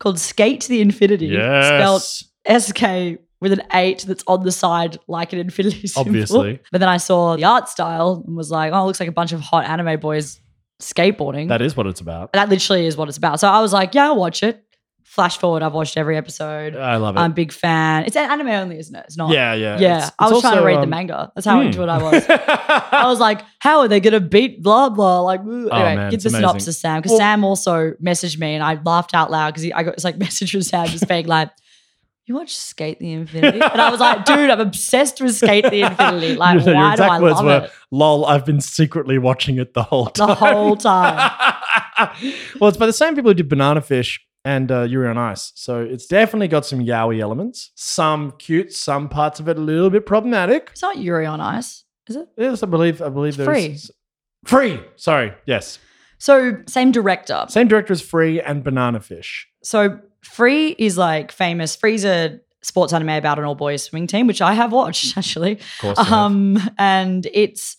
[0.00, 5.32] called Skate to the Infinity, spelled SK with an eight that's on the side like
[5.32, 6.08] an infinity symbol.
[6.08, 6.58] Obviously.
[6.72, 9.12] But then I saw the art style and was like, oh, it looks like a
[9.12, 10.40] bunch of hot anime boys
[10.82, 11.46] skateboarding.
[11.46, 12.32] That is what it's about.
[12.32, 13.38] that literally is what it's about.
[13.38, 14.60] So I was like, yeah, I'll watch it.
[15.18, 16.76] Flash forward, I've watched every episode.
[16.76, 17.18] I love it.
[17.18, 18.04] I'm a big fan.
[18.04, 19.04] It's an anime only, isn't it?
[19.08, 19.32] It's not.
[19.32, 19.76] yeah, yeah.
[19.76, 19.96] Yeah.
[19.96, 21.32] It's- I was trying to also, read the um, manga.
[21.34, 21.66] That's how hmm.
[21.66, 22.24] into it I was.
[22.28, 25.22] I was like, how are they going to beat blah, blah?
[25.22, 25.68] Like, ooh.
[25.70, 26.30] Oh, man, get the amazing.
[26.30, 27.00] synopsis, Sam.
[27.00, 30.04] Because Well- Sam also messaged me and I laughed out loud because I got this
[30.04, 31.50] like message from Sam just being like,
[32.26, 33.60] you watch Skate the Infinity?
[33.60, 36.28] And I was like, dude, I'm obsessed with Skate the Infinity.
[36.36, 37.72] Like, Your why do I words love were, it?
[37.90, 40.28] lol, I've been secretly watching it the whole time.
[40.28, 41.32] The whole time.
[42.60, 45.52] well, it's by the same people who did Banana Fish and uh, Yuri on Ice.
[45.54, 47.72] So it's definitely got some yaoi elements.
[47.74, 50.68] Some cute, some parts of it a little bit problematic.
[50.72, 52.28] It's not Yuri on Ice, is it?
[52.36, 53.02] Yes, I believe.
[53.02, 53.90] I believe It's there's
[54.46, 54.80] free.
[54.96, 55.34] Sorry.
[55.46, 55.78] Yes.
[56.18, 57.46] So, same director.
[57.48, 59.46] Same director as Free and Banana Fish.
[59.62, 61.76] So Free is like famous.
[61.76, 65.52] Free's a sports anime about an all boys swimming team, which I have watched actually.
[65.52, 65.98] Of course.
[65.98, 67.76] Um, and it's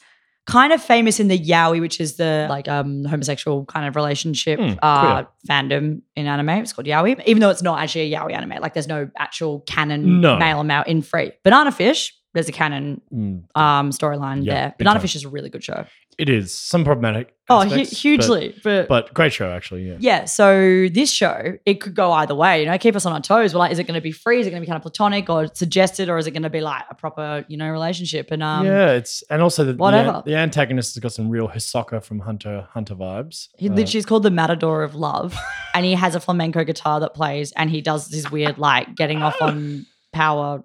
[0.50, 4.60] kind of famous in the yaoi, which is the like um homosexual kind of relationship
[4.60, 6.50] Hmm, uh fandom in anime.
[6.64, 8.56] It's called yaoi, even though it's not actually a yaoi anime.
[8.62, 10.38] Like there's no actual canon No.
[10.38, 11.32] male and male in Free.
[11.44, 12.16] Banana Fish.
[12.34, 14.76] There's a canon Mm, um storyline Yeah, there.
[14.78, 15.02] Banana time.
[15.02, 15.86] Fish is a really good show.
[16.20, 17.34] It is some problematic.
[17.52, 18.56] Oh, hu- aspects, but- hugely.
[18.64, 19.88] But, But, great show, actually.
[19.90, 19.96] Yeah.
[20.00, 23.22] Yeah, so this show, it could go either way, you know, keep us on our
[23.22, 23.54] toes.
[23.56, 24.40] We're like, is it going to be free?
[24.40, 26.50] Is it going to be kind of platonic or suggested, or is it going to
[26.52, 28.30] be like a proper, you know, relationship?
[28.30, 30.22] And um, yeah, it's and also the, the, whatever.
[30.26, 33.48] the antagonist has got some real Hisoka from Hunter Hunter vibes.
[33.58, 35.36] he Uh, is called the Matador of Love,
[35.74, 39.24] and he has a flamenco guitar that plays, and he does this weird like getting
[39.24, 40.64] off on power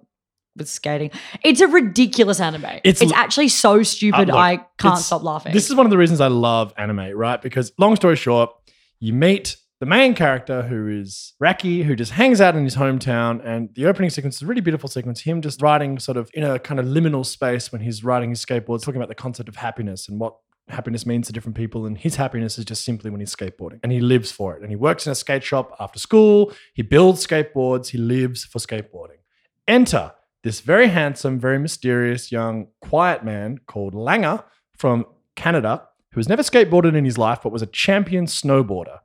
[0.55, 1.11] with skating.
[1.43, 2.79] It's a ridiculous anime.
[2.83, 4.29] It's It's, actually so stupid.
[4.29, 5.53] Uh, look, I can't stop laughing.
[5.53, 7.41] This is one of the reasons I love anime, right?
[7.41, 8.51] Because long story short,
[8.99, 13.45] you meet the main character who is Reki, who just hangs out in his hometown,
[13.45, 15.21] and the opening sequence is a really beautiful sequence.
[15.21, 18.43] Him just riding sort of in a kind of liminal space when he's riding his
[18.43, 20.35] skateboard, talking about the concept of happiness and what
[20.69, 21.85] happiness means to different people.
[21.85, 24.61] And his happiness is just simply when he's skateboarding, and he lives for it.
[24.61, 26.53] And he works in a skate shop after school.
[26.73, 27.89] He builds skateboards.
[27.89, 29.19] He lives for skateboarding.
[29.67, 30.13] Enter
[30.45, 34.43] this very handsome, very mysterious young quiet man called Langa
[34.77, 35.03] from
[35.35, 35.81] Canada,
[36.11, 38.99] who has never skateboarded in his life but was a champion snowboarder.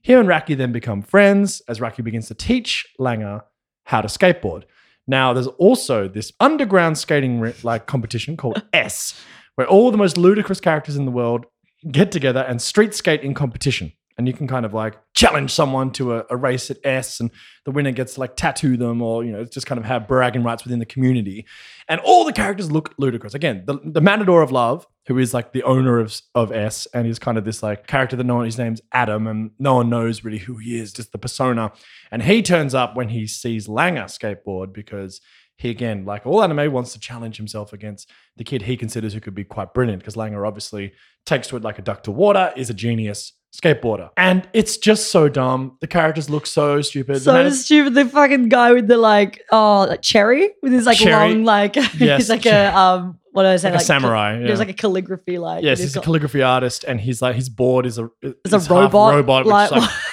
[0.00, 3.42] Him and Reki then become friends as Reki begins to teach Langa
[3.84, 4.62] how to skateboard.
[5.06, 9.22] Now, there's also this underground skating like competition called S,
[9.56, 11.44] where all the most ludicrous characters in the world
[11.92, 13.92] get together and street skate in competition.
[14.18, 17.30] And you can kind of like challenge someone to a, a race at S, and
[17.64, 20.42] the winner gets to like tattoo them or, you know, just kind of have bragging
[20.42, 21.46] rights within the community.
[21.88, 23.34] And all the characters look ludicrous.
[23.34, 27.06] Again, the, the Matador of Love, who is like the owner of, of S, and
[27.06, 29.88] he's kind of this like character that no one, his name's Adam, and no one
[29.88, 31.72] knows really who he is, just the persona.
[32.10, 35.20] And he turns up when he sees Langa skateboard because
[35.58, 39.20] he, again, like all anime, wants to challenge himself against the kid he considers who
[39.20, 40.92] could be quite brilliant because Langa obviously
[41.26, 44.10] takes to it like a duck to water, is a genius skateboarder.
[44.16, 45.76] And it's just so dumb.
[45.80, 47.22] The characters look so stupid.
[47.22, 47.94] So stupid.
[47.94, 51.34] The fucking guy with the like, oh, like cherry with his like Cherry.
[51.34, 53.70] long, like, Yes, he's like a, um, what do I say?
[53.70, 54.38] like a samurai.
[54.38, 54.56] There's yeah.
[54.56, 57.98] like a calligraphy, like, Yes, he's a calligraphy artist, and he's like his board is
[57.98, 59.90] a it's a half robot, robot, which like, like,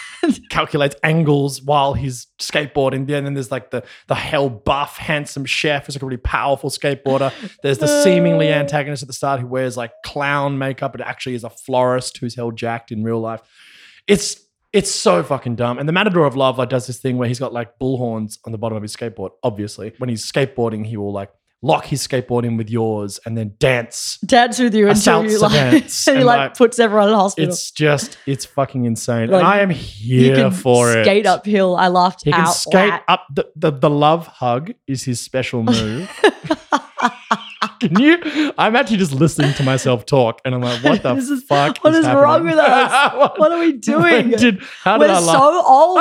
[0.56, 3.12] calculates angles while he's skateboarding.
[3.12, 6.70] And then there's like the the hell buff, handsome chef who's like a really powerful
[6.70, 7.34] skateboarder.
[7.62, 11.44] There's the seemingly antagonist at the start who wears like clown makeup, but actually is
[11.44, 13.42] a florist who's held jacked in real life.
[14.08, 14.42] It's
[14.72, 15.78] it's so fucking dumb.
[15.78, 18.40] And the Matador of Love like does this thing where he's got like bull horns
[18.46, 19.32] on the bottom of his skateboard.
[19.44, 21.32] Obviously, when he's skateboarding, he will like
[21.66, 25.52] lock his skateboard in with yours and then dance dance with you until you like,
[25.74, 27.50] and he like, like, puts everyone in hospital.
[27.50, 29.30] it's just, it's fucking insane.
[29.30, 31.04] Like, and I am here for it.
[31.04, 31.76] skate uphill.
[31.76, 33.26] I laughed He can skate up.
[33.34, 36.08] The, the, the love hug is his special move.
[37.90, 38.54] can you?
[38.58, 41.78] I'm actually just listening to myself talk and I'm like, what the This is- fuck?
[41.84, 43.14] what is wrong with us?
[43.38, 44.32] What are we doing?
[44.32, 45.98] Did, how We're I so old.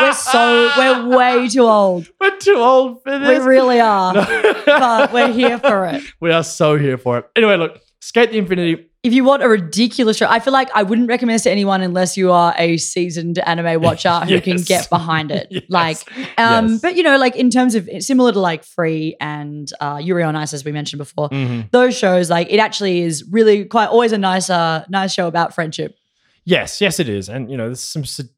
[0.00, 2.08] We're so we're way too old.
[2.20, 3.28] We're too old for this.
[3.40, 4.14] We really are.
[4.14, 6.02] But we're here for it.
[6.20, 7.30] we are so here for it.
[7.36, 8.86] Anyway, look, Skate the Infinity.
[9.02, 11.82] If you want a ridiculous show, I feel like I wouldn't recommend this to anyone
[11.82, 15.48] unless you are a seasoned anime watcher who can get behind it.
[15.52, 15.64] Yes.
[15.68, 15.98] Like,
[16.38, 16.80] um, Yes.
[16.80, 20.36] but you know, like in terms of similar to like Free and uh, Yuri on
[20.36, 21.68] Ice, as we mentioned before, Mhm.
[21.72, 25.52] those shows, like it actually is really quite always a nice, uh, nice show about
[25.52, 25.96] friendship.
[26.44, 28.28] Yes, yes, it is, and you know, there's some su-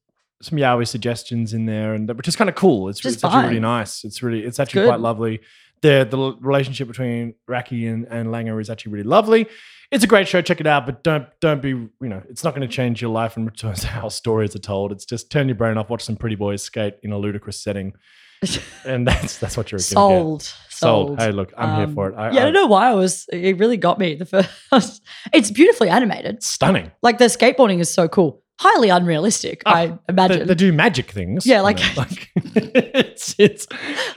[0.43, 2.89] some yaoi suggestions in there, and which is kind of cool.
[2.89, 4.03] It's, Just it's actually really nice.
[4.05, 4.89] It's really, it's actually good.
[4.89, 5.41] quite lovely.
[5.83, 9.47] The the relationship between Reki and, and Langa is actually really lovely.
[9.95, 10.43] It's a great show.
[10.43, 13.13] Check it out, but don't don't be you know, it's not going to change your
[13.13, 14.91] life in terms of how stories are told.
[14.93, 17.93] It's just turn your brain off, watch some pretty boys skate in a ludicrous setting,
[18.85, 19.79] and that's that's what you're.
[19.79, 21.09] Sold, sold.
[21.11, 21.21] Sold.
[21.21, 22.17] Hey, look, I'm here Um, for it.
[22.17, 23.27] I, yeah, I I- don't know why I was.
[23.33, 24.17] It really got me.
[24.17, 24.27] The
[24.71, 25.03] first,
[25.33, 26.43] it's beautifully animated.
[26.43, 26.91] stunning.
[27.03, 28.43] Like the skateboarding is so cool.
[28.61, 30.47] Highly unrealistic, Ah, I imagine.
[30.47, 31.45] they do magic things.
[31.45, 33.67] Yeah, like- like it's it's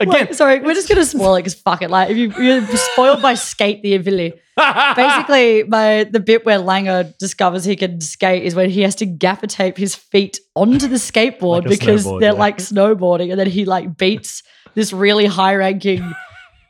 [0.00, 0.08] again.
[0.08, 1.90] Like, sorry, we're just gonna spoil it because fuck it.
[1.90, 4.34] Like if you, you're spoiled by Skate the Infinity,
[4.96, 9.06] basically my the bit where Langa discovers he can skate is when he has to
[9.06, 12.32] gaffer tape his feet onto the skateboard Like because they're yeah.
[12.32, 14.42] like snowboarding, and then he like beats
[14.74, 16.02] this really high ranking.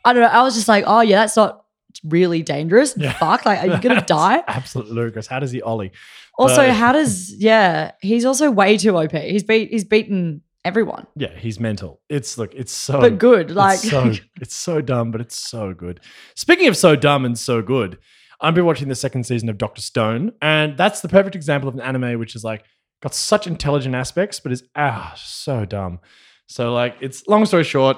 [0.04, 0.28] I don't know.
[0.28, 1.64] I was just like, oh yeah, that's not
[2.04, 2.94] really dangerous.
[2.96, 3.12] Yeah.
[3.12, 4.42] Fuck, like are you gonna die?
[4.46, 5.26] Absolutely ludicrous.
[5.26, 5.92] How does he ollie?
[6.38, 7.92] Also, But- how does yeah?
[8.00, 9.12] He's also way too OP.
[9.12, 12.00] He's beat he's beaten everyone, Yeah, he's mental.
[12.08, 13.50] It's look, it's so but good.
[13.50, 16.00] Like it's so it's so dumb, but it's so good.
[16.34, 17.98] Speaking of so dumb and so good,
[18.40, 21.74] I've been watching the second season of Doctor Stone, and that's the perfect example of
[21.74, 22.64] an anime which is like
[23.02, 26.00] got such intelligent aspects, but is ah so dumb.
[26.46, 27.96] So like it's long story short,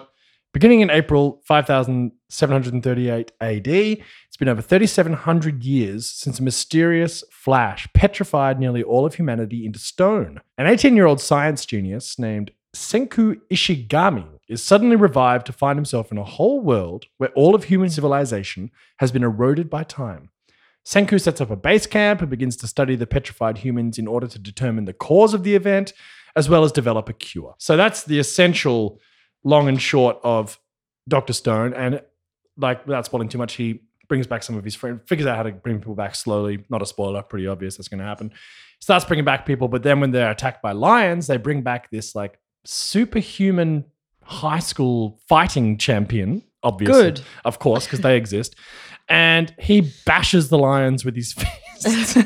[0.52, 4.04] beginning in April 5738 AD,
[4.40, 10.40] been over 3700 years since a mysterious flash petrified nearly all of humanity into stone.
[10.56, 16.24] An 18-year-old science genius named Senku Ishigami is suddenly revived to find himself in a
[16.24, 20.30] whole world where all of human civilization has been eroded by time.
[20.86, 24.26] Senku sets up a base camp and begins to study the petrified humans in order
[24.26, 25.92] to determine the cause of the event,
[26.34, 27.54] as well as develop a cure.
[27.58, 29.00] So that's the essential
[29.44, 30.58] long and short of
[31.06, 31.34] Dr.
[31.34, 31.74] Stone.
[31.74, 32.00] And
[32.56, 35.44] like without spoiling too much, he brings back some of his friends, figures out how
[35.44, 36.64] to bring people back slowly.
[36.68, 38.32] Not a spoiler, pretty obvious that's going to happen.
[38.80, 42.16] Starts bringing back people, but then when they're attacked by lions, they bring back this
[42.16, 43.84] like superhuman
[44.24, 46.42] high school fighting champion.
[46.64, 47.20] Obviously, Good.
[47.44, 48.56] of course, because they exist.
[49.08, 51.32] And he bashes the lions with his
[51.78, 52.16] fists.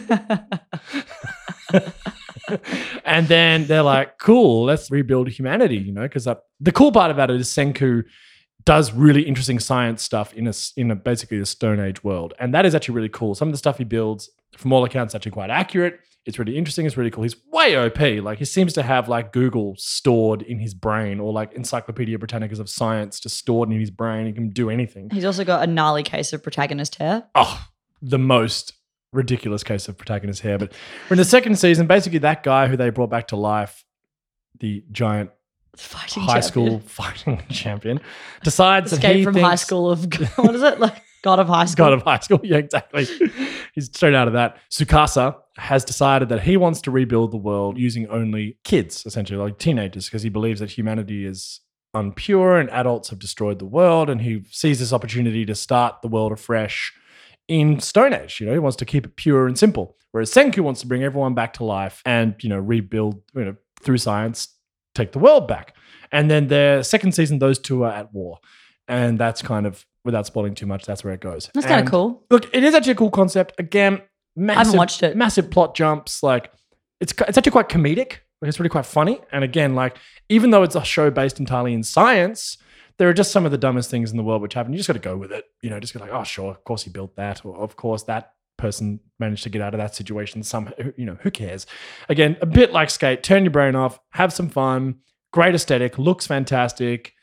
[3.04, 7.30] and then they're like, cool, let's rebuild humanity, you know, because the cool part about
[7.30, 8.04] it is Senku
[8.64, 12.33] does really interesting science stuff in a, in a basically a Stone Age world.
[12.38, 13.35] And that is actually really cool.
[13.35, 16.00] Some of the stuff he builds, from all accounts, actually quite accurate.
[16.27, 16.87] It's really interesting.
[16.87, 17.22] It's really cool.
[17.22, 18.00] He's way OP.
[18.24, 22.59] Like he seems to have like Google stored in his brain or like Encyclopedia Britannicas
[22.59, 24.27] of science just stored in his brain.
[24.27, 25.11] He can do anything.
[25.11, 27.24] He's also got a gnarly case of protagonist hair.
[27.35, 27.66] oh,
[28.00, 28.72] the most
[29.12, 30.59] ridiculous case of protagonist hair.
[30.59, 30.72] But
[31.09, 33.85] we're in the second season, basically that guy who they brought back to life,
[34.60, 35.31] the giant
[35.77, 36.42] Fighting high champion.
[36.42, 38.00] school fighting champion,
[38.42, 40.04] decides that Escape he from high school of
[40.37, 40.79] what is it?
[40.81, 41.87] Like God of high school.
[41.87, 42.40] God of high school.
[42.44, 43.06] Yeah, exactly.
[43.75, 44.58] He's straight out of that.
[44.70, 49.58] Tsukasa has decided that he wants to rebuild the world using only kids, essentially, like
[49.58, 51.60] teenagers, because he believes that humanity is
[51.94, 54.10] unpure and adults have destroyed the world.
[54.10, 56.92] And he sees this opportunity to start the world afresh
[57.48, 58.40] in Stone Age.
[58.40, 59.96] You know, he wants to keep it pure and simple.
[60.12, 63.56] Whereas Senku wants to bring everyone back to life and, you know, rebuild, you know,
[63.81, 64.48] through science,
[64.94, 65.74] take the world back.
[66.12, 68.38] And then the second season, those two are at war.
[68.86, 71.50] And that's kind of, without spoiling too much, that's where it goes.
[71.54, 72.24] That's kind of cool.
[72.30, 73.54] Look, it is actually a cool concept.
[73.58, 74.02] Again,
[74.36, 75.16] massive, watched it.
[75.16, 76.22] Massive plot jumps.
[76.22, 76.52] Like
[77.00, 78.18] it's it's actually quite comedic.
[78.40, 79.20] Like it's really quite funny.
[79.32, 79.96] And again, like
[80.28, 82.58] even though it's a show based entirely in science,
[82.98, 84.72] there are just some of the dumbest things in the world which happen.
[84.72, 85.46] You just got to go with it.
[85.62, 88.02] You know, just go like, oh sure, of course he built that, or of course
[88.04, 90.73] that person managed to get out of that situation somehow.
[90.96, 91.67] You know, who cares?
[92.09, 93.23] Again, a bit like skate.
[93.23, 93.98] Turn your brain off.
[94.11, 94.96] Have some fun.
[95.33, 95.98] Great aesthetic.
[95.98, 97.15] Looks fantastic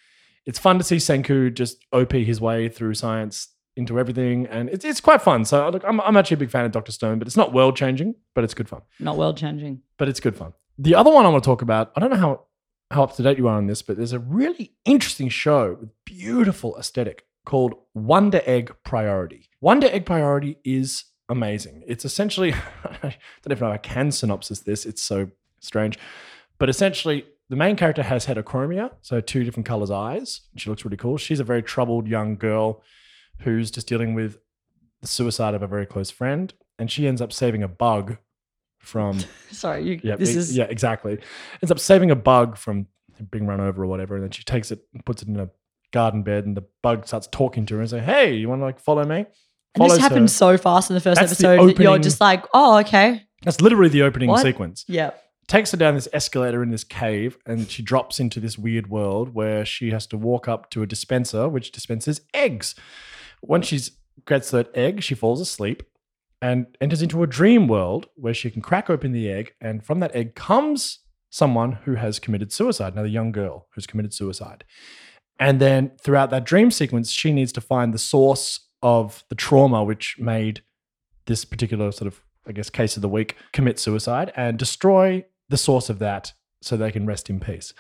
[0.45, 4.83] it's fun to see Senku just OP his way through science into everything, and it's,
[4.83, 5.45] it's quite fun.
[5.45, 7.75] So look, I'm, I'm actually a big fan of Doctor Stone, but it's not world
[7.75, 8.81] changing, but it's good fun.
[8.99, 9.81] Not world changing.
[9.97, 10.53] But it's good fun.
[10.77, 12.45] The other one I want to talk about, I don't know how
[12.89, 15.91] how up to date you are on this, but there's a really interesting show with
[16.03, 19.47] beautiful aesthetic called Wonder Egg Priority.
[19.61, 21.83] Wonder Egg Priority is amazing.
[21.87, 22.53] It's essentially
[22.83, 24.85] I don't even know if I can synopsis this.
[24.85, 25.97] It's so strange,
[26.59, 30.41] but essentially the main character has heterochromia, so two different colors eyes.
[30.55, 31.17] She looks really cool.
[31.17, 32.83] She's a very troubled young girl
[33.39, 34.37] who's just dealing with
[35.01, 38.17] the suicide of a very close friend, and she ends up saving a bug
[38.79, 39.19] from
[39.51, 41.19] Sorry, you, yeah, this is yeah, exactly.
[41.61, 42.87] Ends up saving a bug from
[43.29, 45.49] being run over or whatever, and then she takes it and puts it in a
[45.91, 48.65] garden bed, and the bug starts talking to her and say, "Hey, you want to
[48.65, 49.25] like follow me?"
[49.75, 50.27] And this happened her.
[50.27, 53.23] so fast in the first That's the episode you're just like, oh, okay.
[53.43, 54.41] That's literally the opening What?
[54.41, 54.85] sequence.
[54.87, 55.11] Yeah.
[55.47, 59.33] Takes her down this escalator in this cave, and she drops into this weird world
[59.33, 62.75] where she has to walk up to a dispenser which dispenses eggs.
[63.41, 63.79] Once she
[64.25, 65.83] gets that egg, she falls asleep
[66.41, 69.99] and enters into a dream world where she can crack open the egg, and from
[69.99, 70.99] that egg comes
[71.29, 74.63] someone who has committed suicide, another young girl who's committed suicide.
[75.39, 79.83] And then throughout that dream sequence, she needs to find the source of the trauma
[79.83, 80.61] which made
[81.25, 85.57] this particular sort of, Ai guess, case of the week commit suicide and destroy the
[85.57, 87.73] source of that so they can rest in peace.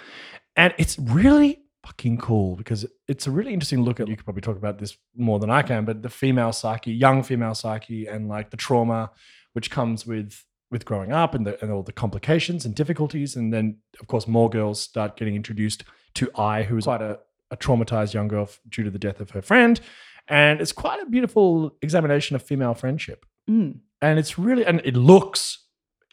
[0.55, 4.41] And it's really fucking cool because it's a really interesting look at, you could probably
[4.41, 8.27] talk about this more than I can, but the female psyche, young female psyche, and
[8.27, 9.11] like the trauma
[9.53, 13.35] which comes with with growing up and, the, and all the complications and difficulties.
[13.35, 15.83] And then, of course, more girls start getting introduced
[16.13, 17.19] to I, who is quite a,
[17.51, 19.81] a traumatized young girl due to the death of her friend.
[20.31, 23.25] And it's quite a beautiful examination of female friendship.
[23.49, 23.79] Mm.
[24.01, 25.59] And it's really, and it looks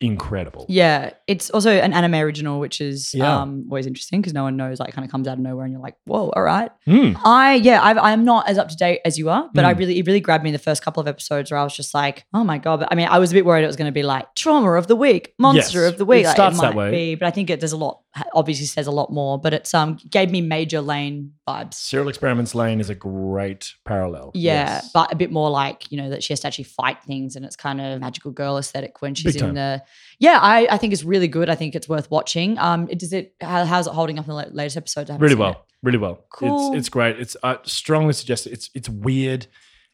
[0.01, 0.65] incredible.
[0.69, 1.11] Yeah.
[1.27, 3.41] It's also an anime original, which is Yeah.
[3.43, 5.73] um, always interesting because no one knows, like, kind of comes out of nowhere and
[5.73, 6.71] you're like, whoa, all right.
[6.87, 7.21] Mm.
[7.25, 9.79] I, yeah, I've, I'm not as up to date as you are, but I Mm.
[9.79, 12.25] really, it really grabbed me the first couple of episodes where I was just like,
[12.33, 12.79] oh my God.
[12.81, 14.73] But I mean, I was a bit worried it was going to be like trauma
[14.75, 16.23] of the week, monster Yes, of the week.
[16.25, 16.91] it Like, starts might that way.
[16.93, 18.03] Be, but I think it does a lot,
[18.35, 21.75] obviously says a lot more, but it's um gave me major Lain vibes.
[21.75, 24.31] Serial Experiments Lain is a great parallel.
[24.35, 24.91] Yeah, Yes.
[24.93, 27.45] but a bit more like, you know, that she has to actually fight things and
[27.45, 29.55] it's kind of magical girl aesthetic when she's Big in time.
[29.55, 29.83] the
[30.19, 31.49] Yeah, I, I think it's really good.
[31.51, 32.59] I think it's worth watching.
[32.59, 35.11] Um it- does it how, how's it holding up in the latest episode?
[35.21, 35.51] Really well.
[35.53, 35.59] it.
[35.83, 36.25] Really well.
[36.31, 36.69] Cool.
[36.73, 37.19] It's it's great.
[37.21, 38.53] It's I strongly suggest it.
[38.53, 39.47] it's it's weird.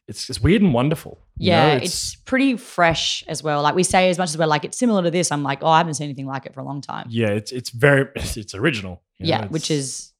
[0.07, 1.17] It's it's weird and wonderful.
[1.37, 1.83] you Yeah, know?
[1.83, 3.61] it's, pretty fresh as well.
[3.61, 5.67] Like we say as much as we're like it's similar to this, I'm like, oh,
[5.67, 7.07] I haven't seen anything like it for a long time.
[7.09, 7.29] yeah.
[7.29, 9.01] It's it's very it's, it's original.
[9.17, 10.11] you know, yeah, which is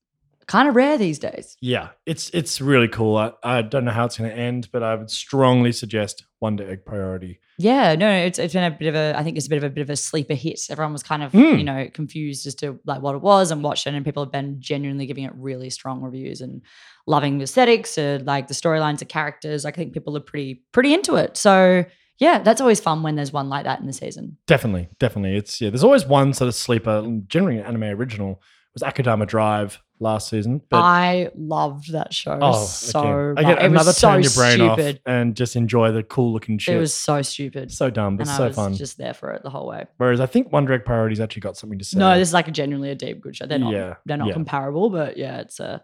[0.48, 1.58] kind of rare these days.
[1.62, 1.90] yeah.
[2.06, 3.18] It's it's really cool.
[3.18, 6.70] I, I don't know how it's going to end, but I would strongly suggest Wonder
[6.70, 7.40] Egg Priority.
[7.58, 9.64] Yeah, no, it's it's been a bit of a I think it's a bit of
[9.64, 10.60] a bit of a sleeper hit.
[10.70, 11.58] Everyone was kind of Mm.
[11.58, 14.32] you know confused as to like what it was and watched it, and people have
[14.32, 16.62] been genuinely giving it really strong reviews and
[17.08, 19.64] loving the aesthetics, uh, like the storylines, the characters.
[19.66, 21.38] I think people are pretty pretty into it.
[21.38, 21.86] So
[22.20, 24.38] yeah, that's always fun when there's one like that in the season.
[24.48, 25.36] Definitely, definitely.
[25.38, 25.70] It's yeah.
[25.70, 27.04] There's always one sort of sleeper.
[27.28, 28.42] Generally, an anime original
[28.74, 30.62] was Akudama Drive last season.
[30.70, 33.44] But I loved that show oh, so again, much.
[33.44, 34.96] again, it another was so turn your brain stupid.
[34.98, 36.76] off and just enjoy the cool looking shit.
[36.76, 37.72] It was so stupid.
[37.72, 38.74] so dumb, but and I so was fun.
[38.76, 39.86] just there for it the whole way.
[39.98, 41.98] Whereas I think Wonder Egg Priority's actually got something to say.
[41.98, 43.46] No, this is like a genuinely a deep good show.
[43.46, 44.34] They're not Yeah, they're not yeah.
[44.34, 45.84] comparable, but yeah, it's a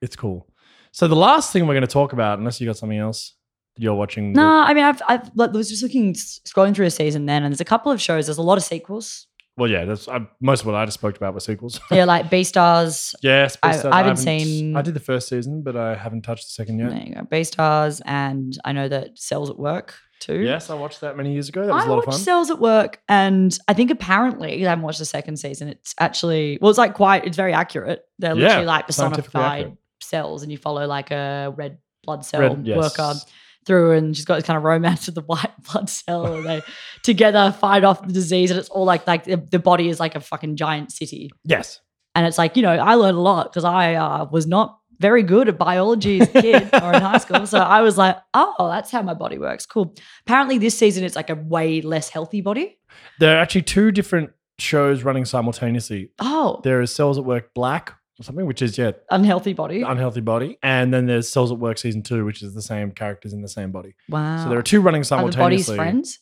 [0.00, 0.48] it's cool.
[0.90, 3.34] So the last thing we're going to talk about, unless you got something else
[3.78, 4.32] you're watching.
[4.32, 7.42] No, that- I mean, I've, I've like, was just looking, scrolling through a season then,
[7.42, 8.26] and there's a couple of shows.
[8.26, 9.26] There's a lot of sequels.
[9.56, 11.78] Well, yeah, that's I, most of what I just spoke about were sequels.
[11.90, 13.14] Yeah, like Beastars.
[13.22, 16.46] yes, I- Beastars, I haven't seen- I did the first season, but I haven't touched
[16.46, 16.90] the second yet.
[16.90, 19.94] There you go, Beastars, and I know that Cells at Work.
[20.20, 20.38] too.
[20.40, 21.66] Yes, I watched that many years ago.
[21.66, 22.24] That was I a lot of watched fun.
[22.24, 25.68] Cells at Work, and I think apparently I haven't watched the second season.
[25.68, 28.04] It's actually well, it's like quite, it's very accurate.
[28.20, 29.78] They're Yeah, literally like personified accurate.
[30.00, 32.76] cells, and you follow like a red blood cell Red- yes.
[32.78, 33.14] worker
[33.66, 36.62] through, and she's got this kind of romance with the white blood cell, and they
[37.02, 40.14] together fight off the disease, and it's all like like the, the body is like
[40.14, 41.80] a fucking giant city, Yes.
[42.14, 45.22] and it's like you know I learned a lot because I uh, was not very
[45.24, 47.44] good at biology as a kid or in high school.
[47.46, 49.66] So I was like, oh, that's how my body works.
[49.66, 49.94] Cool.
[50.26, 52.78] Apparently, this season it's like a way less healthy body.
[53.18, 56.12] There are actually two different shows running simultaneously.
[56.20, 59.82] Oh, There is Cells at Work Black or something, which is yeah, unhealthy body.
[59.82, 63.32] unhealthy body, and then there's Cells at Work season two, which is the same characters
[63.32, 63.94] in the same body.
[64.08, 64.42] wow.
[64.44, 65.76] So there are two running Are the bodies simultaneously.
[65.76, 66.18] friends?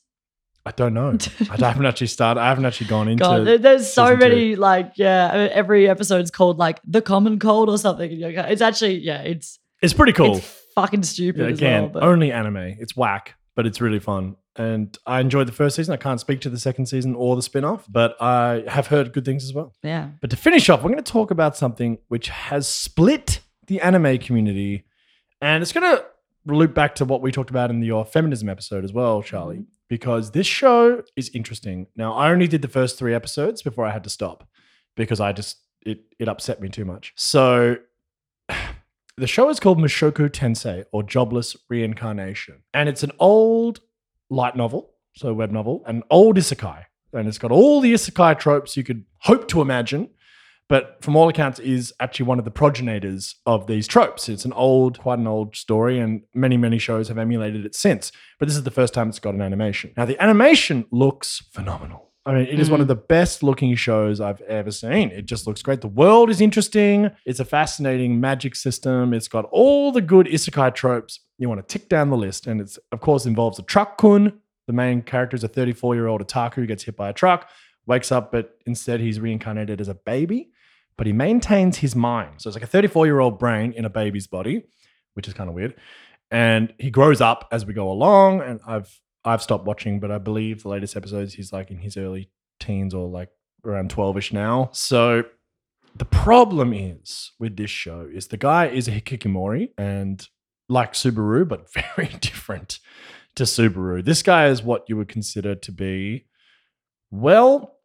[0.66, 1.16] I don't know.
[1.50, 2.40] I haven't actually started.
[2.40, 3.22] I haven't actually gone into.
[3.24, 4.28] God, there- there's so season two.
[4.28, 5.30] many like yeah.
[5.32, 8.10] I mean, every episode's called like the common cold or something.
[8.10, 9.22] and you're like- It's actually yeah.
[9.22, 10.36] It's it's pretty cool.
[10.36, 11.90] it's fucking stupid Yeah, as again, well.
[11.92, 12.76] But only anime.
[12.78, 14.36] It's whack, but it's really fun.
[14.60, 15.94] And I enjoyed the first season.
[15.94, 19.12] I can't speak to the second season or the spin off, but I have heard
[19.14, 19.74] good things as well.
[19.82, 23.80] yeah, But to finish off, we're going to talk about something which has split the
[23.80, 24.84] anime community.
[25.40, 26.04] And it's going to
[26.44, 29.58] loop back to what we talked about in the your feminism episode as well, Charlie,
[29.60, 29.66] Mhm.
[29.88, 31.86] because this show is interesting.
[31.96, 34.46] Now, I only did the first three episodes before I had to stop
[34.96, 35.56] because I just,
[35.86, 37.12] it, it upset me too much.
[37.16, 37.76] So
[39.16, 42.62] the show is called Mushoku Tensei or Jobless Reincarnation.
[42.74, 43.80] And it's an old
[44.30, 46.84] light novel, so web novel, an old isekai.
[47.12, 50.08] And it's got all the isekai tropes you could hope to imagine,
[50.68, 54.28] but from all accounts is actually one of the progenitors of these tropes.
[54.28, 58.12] It's an old, quite an old story, and many, many shows have emulated it since.
[58.38, 59.92] But this is the first time it's got an animation.
[59.96, 62.09] Now, the animation looks phenomenal.
[62.26, 62.88] I mean, it is one of mm.
[62.88, 65.10] the best looking shows I've ever seen.
[65.10, 65.80] It just looks great.
[65.80, 67.10] The world is interesting.
[67.24, 69.14] It's a fascinating magic system.
[69.14, 71.20] It's got all the good isekai tropes.
[71.38, 72.46] You want to tick down the list.
[72.46, 74.38] And it's, of course, involves a truck kun.
[74.66, 77.48] The main character is a 34 year old otaku who gets hit by a truck,
[77.86, 80.50] wakes up, but instead he's reincarnated as a baby,
[80.98, 82.34] but he maintains his mind.
[82.36, 84.64] So it's like a 34 year old brain in a baby's body,
[85.14, 85.74] which is kind of weird.
[86.30, 88.42] And he grows up as we go along.
[88.42, 91.96] And I've I've stopped watching, but I believe the latest episodes he's like in his
[91.96, 93.28] early teens or like
[93.64, 94.70] around 12ish now.
[94.72, 95.24] So
[95.94, 100.26] the problem is with this show is the guy is a hikikomori and
[100.68, 101.66] like Subaru, but
[101.96, 102.78] very different
[103.34, 104.04] to Subaru.
[104.04, 106.26] This guy is what you would consider to be,
[107.10, 107.76] well,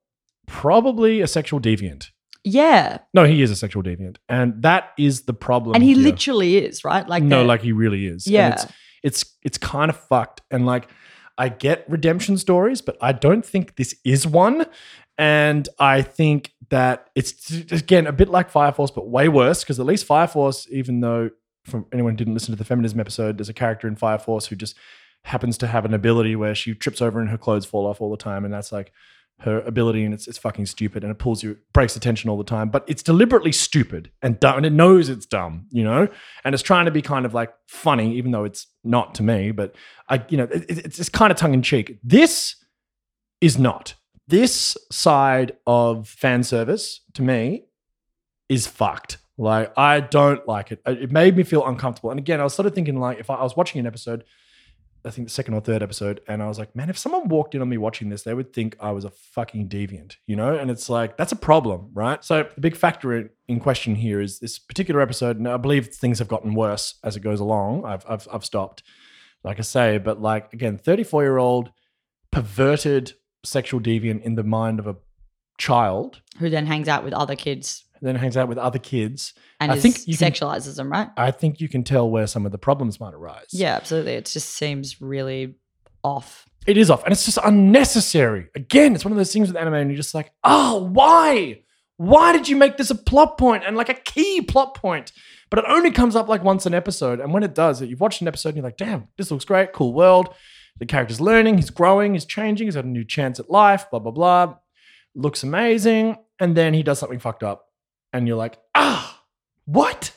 [0.48, 2.10] probably a sexual deviant.
[2.44, 5.76] yeah, No, he is a sexual deviant, and that is the problem.
[5.76, 6.04] and he here.
[6.04, 7.08] literally is right.
[7.08, 8.28] Like no, like he really is.
[8.28, 8.66] And yeah, it's
[9.04, 10.42] it's it's kind of fucked.
[10.52, 10.88] And like,
[11.38, 14.66] I get redemption stories, but I don't think this is one.
[15.18, 19.80] And I think that it's again a bit like Fire Force, but way worse because
[19.80, 21.30] at least Fire Force, even though
[21.64, 24.48] from anyone who didn't listen to the feminism episode, there's a character in Fire Force
[24.48, 24.76] who just
[25.24, 28.12] happens to have an ability where she trips over and her clothes fall off all
[28.12, 28.92] the time, and that's like
[29.42, 32.44] her ability, and it's it's fucking stupid, and it pulls you, breaks attention all the
[32.44, 32.70] time.
[32.70, 36.08] But it's deliberately stupid and dumb, and it knows it's dumb, you know,
[36.44, 39.52] and it's trying to be kind of like funny, even though it's not to me.
[39.52, 39.76] But
[40.10, 42.00] I, you know, it, it's it's kind of tongue in cheek.
[42.04, 42.56] This
[43.42, 43.96] is not.
[44.28, 47.66] This side of fan service to me
[48.50, 49.18] is fucked.
[49.38, 50.82] Like I don't like it.
[50.86, 52.10] It made me feel uncomfortable.
[52.10, 54.24] And again, I was sort of thinking like if I, I was watching an episode,
[55.06, 57.56] I think the second or third episode, and I was like, man, if someone walked
[57.56, 60.58] in on me watching this, they would think I was a fucking deviant, you know?
[60.58, 62.24] And it's like that's a problem, right?
[62.24, 66.20] So the big factor in, question here is this particular episode, and I believe things
[66.20, 67.86] have gotten worse as it goes along.
[67.86, 68.84] I've I've, I've stopped,
[69.43, 71.72] like I say, but like again, thirty four year old
[72.32, 74.95] perverted sexual deviant in the mind of a
[75.58, 79.34] child who then hangs out with other kids then hangs out with other kids.
[79.60, 81.10] and I think you can- sexualizes them, right?
[81.18, 83.48] I think you can tell where some of the problems might arise.
[83.52, 84.14] Yeah, absolutely.
[84.14, 85.56] It just seems really
[86.04, 86.46] off.
[86.68, 87.04] It is off.
[87.04, 88.48] And it's just unnecessary.
[88.56, 91.62] Again, it's one of those things with anime, and you're just like, oh, why?
[91.98, 95.12] Why did you make this a plot point and like a key plot point?
[95.50, 97.20] But it only comes up like once an episode.
[97.20, 99.72] And when it does, you've watched an episode and you're like, damn, this looks great,
[99.74, 100.34] cool world.
[100.78, 104.00] The character's learning, he's growing, he's changing, he's had a new chance at life, blah,
[104.00, 104.56] blah, blah.
[105.14, 106.18] Looks amazing.
[106.39, 107.64] And then he does something fucked up.
[108.16, 109.22] And you're like, ah,
[109.66, 110.11] what?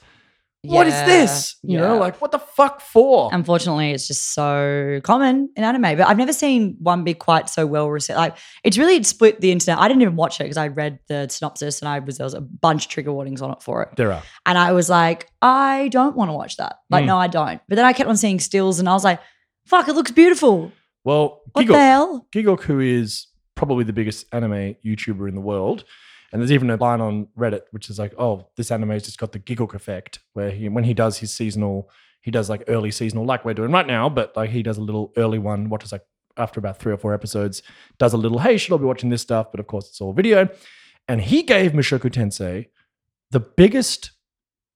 [0.64, 1.56] What is Yeah, this?
[1.62, 2.00] You know, yeah.
[2.00, 3.30] like what the fuck for?
[3.32, 5.96] Unfortunately, it's just so common in anime.
[5.96, 8.16] But I've never seen one be quite so well received.
[8.16, 9.78] Like it's really split the internet.
[9.78, 12.34] I didn't even watch it because I read the synopsis and I was there was
[12.34, 13.90] a bunch of trigger warnings on it for it.
[13.96, 14.22] there are.
[14.46, 16.76] And I was like, I don't want to watch that.
[16.90, 17.08] Like, Mm.
[17.08, 17.60] no, I don't.
[17.68, 19.20] But then I kept on seeing stills and I was like,
[19.64, 20.72] fuck, it looks beautiful.
[21.04, 22.26] Well, What the hell?
[22.34, 25.84] Gigguk, who is probably the biggest anime YouTuber in the world,
[26.32, 29.32] and there's even a line on Reddit which is like, "Oh, this anime's just got
[29.32, 33.24] the Gigguk effect," where he, when he does his seasonal, he does like early seasonal,
[33.24, 36.04] like we're doing right now, but like he does a little early one, watches like
[36.36, 37.62] after about three or four episodes,
[37.98, 39.50] does a little, hey, should I be watching this stuff?
[39.50, 40.48] But of course, it's all video.
[41.08, 42.66] And he gave Mushoku Tensei
[43.30, 44.12] the biggest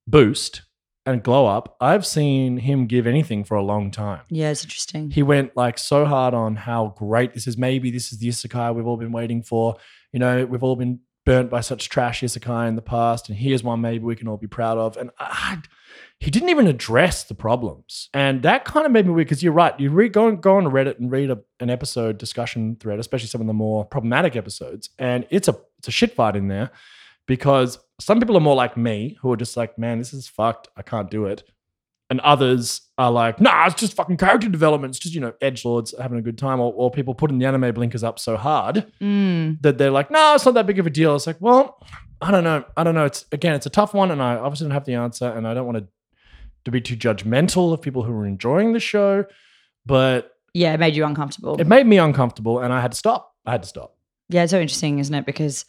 [0.06, 0.62] boost
[1.04, 4.22] and glow up I've seen him give anything for a long time.
[4.28, 5.10] Yeah, it's interesting.
[5.10, 7.58] He went like so hard on how great this is.
[7.58, 9.76] Maybe this is the isekai we've all been waiting for.
[10.12, 13.62] You know, we've all been burnt by such trash isekai in the past, and here's
[13.62, 14.96] one maybe we can all be proud of.
[14.96, 15.58] And I,
[16.18, 19.52] he didn't even address the problems, and that kind of made me weird because you're
[19.52, 19.78] right.
[19.78, 23.40] You read go go on Reddit and read a, an episode discussion thread, especially some
[23.40, 26.70] of the more problematic episodes, and it's a it's a shit fight in there
[27.26, 30.68] because some people are more like me who are just like, man, this is fucked.
[30.76, 31.44] I can't do it.
[32.12, 34.90] And others are like, nah, it's just fucking character development.
[34.90, 36.60] It's just, you know, edge lords having a good time.
[36.60, 39.62] Or, or people putting the anime blinkers up so hard Mm.
[39.62, 41.16] that they're like, no, it's not that big of a deal.
[41.16, 41.78] It's like, well,
[42.20, 42.64] I don't know.
[42.76, 43.06] I don't know.
[43.06, 45.54] It's again, it's a tough one, and I obviously don't have the answer, and I
[45.54, 45.86] don't want to
[46.66, 49.24] to be too judgmental of people who are enjoying the show,
[49.86, 51.58] but Yeah, it made you uncomfortable.
[51.60, 53.32] it made me uncomfortable, and I had to stop.
[53.46, 53.96] I had to stop.
[54.28, 55.26] Yeah, it's so interesting, isn't it?
[55.26, 55.64] Because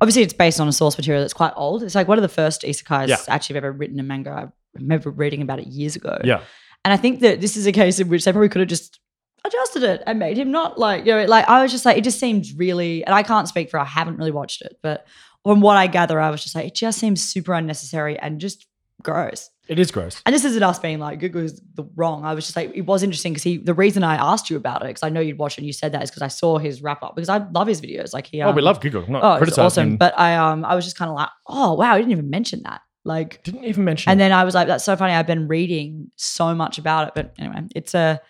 [0.00, 1.82] obviously it's based on a source material that's quite old.
[1.82, 3.16] It's like one of the first isekais Yeah.
[3.28, 4.52] actually I've ever written a manga.
[4.76, 6.18] I remember reading about it years ago.
[6.24, 6.42] Yeah.
[6.84, 9.00] And I think that this is a case in which they probably could have just
[9.44, 12.04] adjusted it and made him not like, you know, like I was just like, it
[12.04, 15.06] just seems really, and I can't speak for, I haven't really watched it, but
[15.42, 18.66] from what I gather, I was just like, it just seems super unnecessary and just
[19.02, 19.50] gross.
[19.68, 20.20] It is gross.
[20.26, 22.24] And this isn't us being like Google's the wrong.
[22.24, 23.56] I was just like, it was interesting because he.
[23.56, 25.72] The reason I asked you about it because I know you'd watch it and you
[25.72, 28.12] said that is because I saw his wrap up because I love his videos.
[28.12, 28.42] Like he.
[28.42, 29.08] oh, we um, love Gigguk.
[29.08, 29.64] Not Oh, it's criticizing.
[29.64, 29.96] awesome.
[29.96, 32.62] But I um I was just kind of like, oh wow, I didn't even mention
[32.64, 32.80] that.
[33.04, 34.10] Like, didn't even mention.
[34.10, 34.24] and it.
[34.24, 35.12] then I was like, that's so funny.
[35.14, 38.20] I've been reading so much about it, but anyway, it's a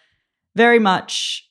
[0.56, 1.48] very much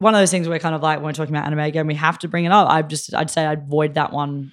[0.00, 1.94] one of those things where kind of like when we're talking about anime again, we
[1.94, 2.68] have to bring it up.
[2.68, 4.52] I just I'd say I'd avoid that one.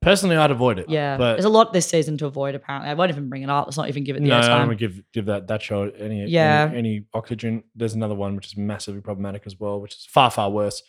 [0.00, 0.88] personally, I'd avoid it.
[0.88, 2.54] Yeah, but there's a lot this season to avoid.
[2.54, 3.66] Apparently, I won't even bring it up.
[3.66, 5.62] Let's not even give it the no, I don't want to give give that that
[5.62, 6.68] show any Yeah.
[6.70, 7.64] any, any oxygen.
[7.74, 10.82] There's another one which is massively problematic as well, which is far far worse.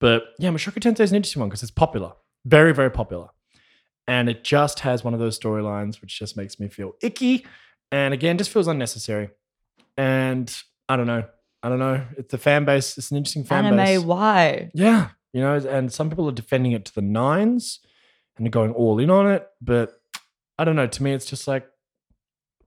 [0.00, 2.12] But yeah, Mushoku Tensei is an interesting one because it's popular,
[2.44, 3.28] very very popular,
[4.06, 7.46] and it just has one of those storylines which just makes me feel icky,
[7.90, 9.30] and again just feels unnecessary.
[9.96, 10.54] And
[10.88, 11.24] I don't know,
[11.62, 12.04] I don't know.
[12.16, 12.96] It's the fan base.
[12.98, 13.72] It's an interesting fan base.
[13.72, 14.00] anime, base.
[14.00, 14.70] why?
[14.74, 17.80] Yeah, you know, and some people are defending it to the nines
[18.36, 20.00] and they're going all in on it, but
[20.58, 20.86] I don't know.
[20.86, 21.66] To me, it's just like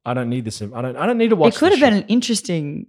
[0.06, 0.62] I don't need this.
[0.62, 0.96] I don't.
[0.96, 1.56] I don't need to watch.
[1.56, 2.88] it could have been an interesting.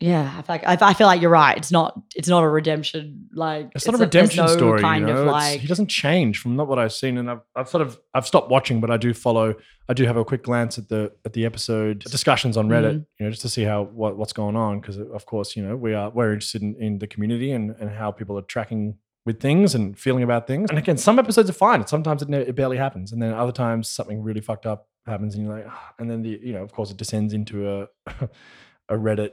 [0.00, 1.56] Yeah, I feel like I, I feel like you're right.
[1.56, 1.98] It's not.
[2.16, 3.28] It's not a redemption.
[3.32, 4.80] Like It's not a redemption no story.
[4.80, 5.20] Kind you know?
[5.20, 7.82] of It's- like he doesn't change from not what I've seen, and I've, I've sort
[7.82, 9.54] of I've stopped watching, but I do follow.
[9.88, 13.06] I do have a quick glance at the at the episode discussions on Reddit, Mhm.
[13.20, 15.76] you know, just to see how what, what's going on, because of course, you know,
[15.76, 19.40] we are we're interested in, in the community and and how people are tracking with
[19.40, 20.70] things and feeling about things.
[20.70, 21.86] And again, some episodes are fine.
[21.86, 25.44] Sometimes it, it barely happens, and then other times something really fucked up happens, and
[25.46, 27.86] you're like, "Ah," and then the you know, of course, it descends into a
[28.88, 29.30] a Reddit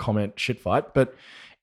[0.00, 1.14] comment shit fight, but.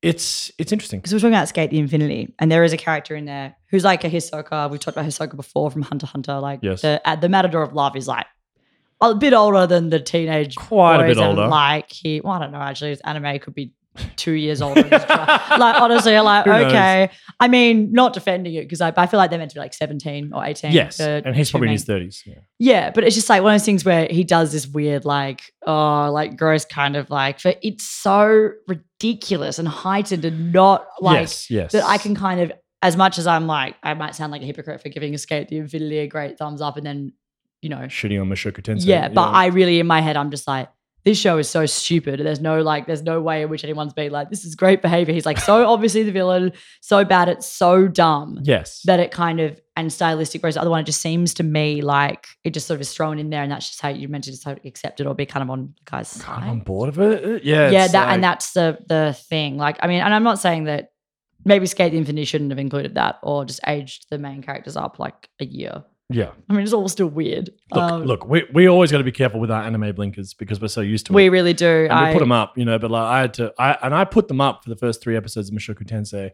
[0.03, 0.99] It's it's interesting.
[0.99, 3.83] because we're talking about Skate the Infinity, and there is a character in there who's
[3.83, 4.69] like a Hisoka.
[4.69, 6.39] We've talked about Hisoka before from Hunter Hunter.
[6.39, 6.83] Like Yes.
[6.83, 8.27] the uh, the Matador of Love is like
[9.01, 11.47] a bit older than the teenage Quite a boys, bit older.
[11.47, 12.59] Like he, well, I don't know.
[12.59, 13.73] Actually, his anime could be
[14.15, 14.83] two years older.
[14.83, 17.09] than like honestly, I'm like okay.
[17.39, 19.73] I mean, not defending it because I, I feel like they're meant to be like
[19.73, 20.71] 17 or 18.
[20.71, 22.23] Yes, and he's probably in his thirties.
[22.25, 22.35] Yeah.
[22.59, 25.41] Yeah, but it's just like one of those things where he does this weird, like,
[25.65, 31.21] oh, like gross kind of like, for it's so ridiculous and heightened and not like
[31.21, 31.71] yes, yes.
[31.73, 34.45] that I can kind of, as much as I'm like, I might sound like a
[34.45, 37.13] hypocrite for giving Skate the Infinity a great thumbs up and then,
[37.61, 38.85] you know, shitting on Mushoku Tensei.
[38.85, 40.69] yeah, but I really, in my head, I'm just like,
[41.07, 42.19] this show is so stupid.
[42.19, 45.13] There's no like, there's no way in which anyone's being like, this is great behavior.
[45.13, 46.51] He's like so obviously the villain,
[46.81, 50.43] so bad, it's so dumb yes, that it kind of and stylistic.
[50.43, 52.93] Whereas the other one, it just seems to me like it just sort of is
[52.93, 55.07] thrown in there, and that's just how you're meant to just sort of accept it
[55.07, 56.49] or be kind of on the guy's I'm side.
[56.49, 57.23] on board of it.
[57.23, 59.55] Uh, yeah, Yeah, that like- and that's the the thing.
[59.57, 60.89] Like, I mean, and I'm not saying that
[61.45, 64.99] maybe Skate the Infinity shouldn't have included that or just aged the main characters up
[64.99, 65.83] like a year.
[66.09, 66.31] Yeah.
[66.49, 67.49] I mean, it's all still weird.
[67.73, 70.61] Look, Um, look, we we always got to be careful with our anime blinkers because
[70.61, 71.29] we're so used to we it.
[71.29, 71.87] really do.
[71.89, 72.79] And we I, put them up, you know.
[72.79, 75.15] But like I had to, I and I put them up for the first three
[75.17, 76.31] episodes of Mushoku Tensei,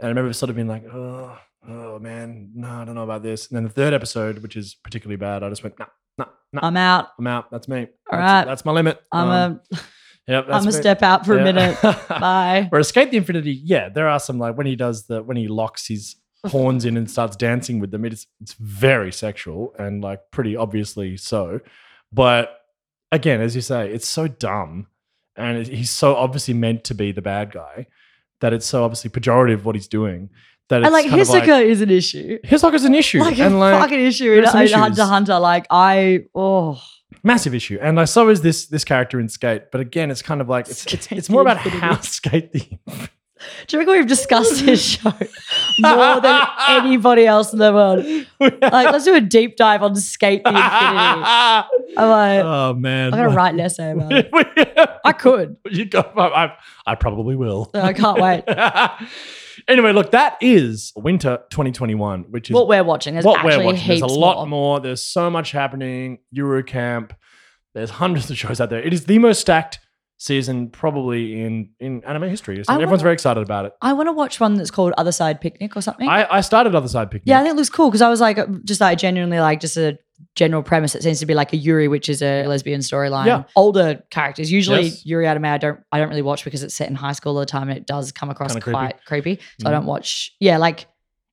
[0.00, 1.38] and I remember sort of being like, oh,
[1.68, 3.48] oh man, no, I don't know about this.
[3.48, 5.86] And then the third episode, which is particularly bad, I just went, nah,
[6.18, 7.08] nah, nah, I'm out.
[7.18, 7.50] I'm out.
[7.50, 7.80] That's me.
[8.10, 8.44] All that's, right.
[8.46, 9.00] that's my limit.
[9.12, 9.76] I'm Um, a
[10.26, 10.80] yep, that's I'm a me.
[10.80, 11.80] step out for a minute.
[12.08, 12.66] Bye.
[12.68, 15.46] Where Escape the Infinity, yeah, there are some like when he does the when he
[15.46, 16.16] locks his
[16.46, 21.16] horns in and starts dancing with them, it's it's very sexual and like pretty obviously
[21.16, 21.60] so.
[22.12, 22.58] But
[23.12, 24.86] again, as you say, it's so dumb,
[25.36, 27.86] and it- he's so obviously meant to be the bad guy
[28.40, 30.28] that it's so obviously pejorative what he's doing
[30.68, 32.38] that it's and like Hisoka is an issue.
[32.44, 33.20] Hisoka's an issue.
[33.20, 35.38] Like a like fucking issue in, in Hunter Hunter.
[35.38, 36.80] Like I oh
[37.22, 37.78] massive issue.
[37.80, 39.70] And like so is this this character in Skate.
[39.70, 42.68] But again, it's kind of like it's it's, it's more about how Skate the
[43.66, 45.12] Do you reckon we've discussed this show
[45.80, 48.04] more than anybody else in the world?
[48.40, 50.70] Like, let's do a deep dive on Skate the Infinity.
[51.96, 53.12] I'm like, oh man.
[53.12, 54.30] I'm gonna write an essay about it.
[55.04, 55.56] I could.
[55.68, 56.52] you go I, I,
[56.86, 57.70] I probably will.
[57.74, 58.44] I can't wait.
[59.68, 63.14] anyway, look, that is winter 2021, which is What we're watching.
[63.14, 63.80] There's what actually we're watching.
[63.80, 64.46] heaps There's a lot more.
[64.46, 64.80] more.
[64.80, 66.18] There's so much happening.
[66.34, 67.12] Yuru Camp.
[67.74, 68.80] There's hundreds of shows out there.
[68.82, 69.80] It is the most stacked
[70.16, 72.56] season probably in in anime history.
[72.64, 73.72] So everyone's wanna- very excited about it.
[73.82, 76.08] I want to watch one that's called Other Side Picnic or something.
[76.08, 77.24] I, I started Other Side Picnic.
[77.28, 79.76] yeah, I think it looks cool because I was like, just like genuinely like just
[79.76, 79.98] a
[80.36, 80.94] general premise.
[80.94, 83.26] It seems to be like a Yuri, which is a lesbian storyline.
[83.26, 83.42] Yeah.
[83.56, 84.50] Older characters.
[84.50, 85.04] Usually Yes.
[85.04, 87.40] Yuri anime, I don't I don't really watch because it's set in high school all
[87.40, 89.40] the time and it does come across Kinda quite creepy.
[89.60, 89.74] So I Mhm.
[89.74, 90.32] don't watch.
[90.40, 90.86] Yeah, like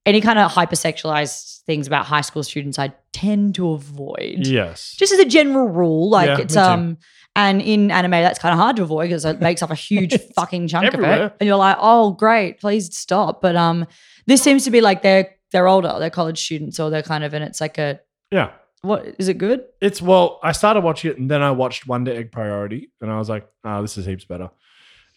[0.05, 4.47] any kind of hypersexualized things about high school students, I tend to avoid.
[4.47, 4.95] Yes.
[4.97, 6.97] Just as a general rule, like Yeah, it's me too.
[7.35, 10.17] And in anime, that's kind of hard to avoid because it makes up a huge
[10.35, 11.33] fucking chunk of it.
[11.39, 13.41] And you're like, oh, great, please stop.
[13.41, 13.87] But um,
[14.27, 17.33] this seems to be like they're they're older, they're college students, or they're kind of,
[17.33, 17.99] and it's like a
[18.31, 18.51] Yeah.
[18.81, 19.63] what is it good?
[19.81, 23.17] It's well, I started watching it and then I watched Wonder Egg Priority and I
[23.17, 24.49] was like, oh, this is heaps better.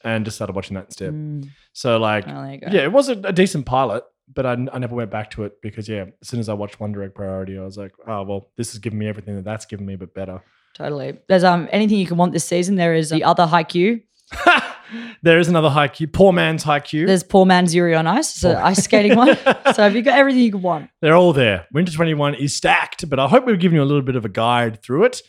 [0.04, 1.12] And just started watching that instead.
[1.14, 2.66] Mm, So like well, there you go.
[2.70, 5.60] Yeah, it was a, a decent pilot, but I, I never went back to it
[5.62, 8.50] because yeah, as soon as I watched Wonder Egg Priority, I was like, oh well,
[8.56, 10.42] this is giving me everything that that's given me, but better.
[10.74, 11.18] Totally.
[11.28, 12.76] There's um anything you can want this season.
[12.76, 14.02] There is the other Haikyuu.
[15.22, 17.06] there is another Haikyuu, poor man's Haikyuu.
[17.06, 18.34] There's Poor Man's Yuri on Ice.
[18.34, 19.36] It's an ice skating one.
[19.74, 20.90] so have you got everything you can want?
[21.00, 21.66] They're all there.
[21.72, 24.28] Winter 21 is stacked, but I hope we've given you a little bit of a
[24.28, 25.22] guide through it.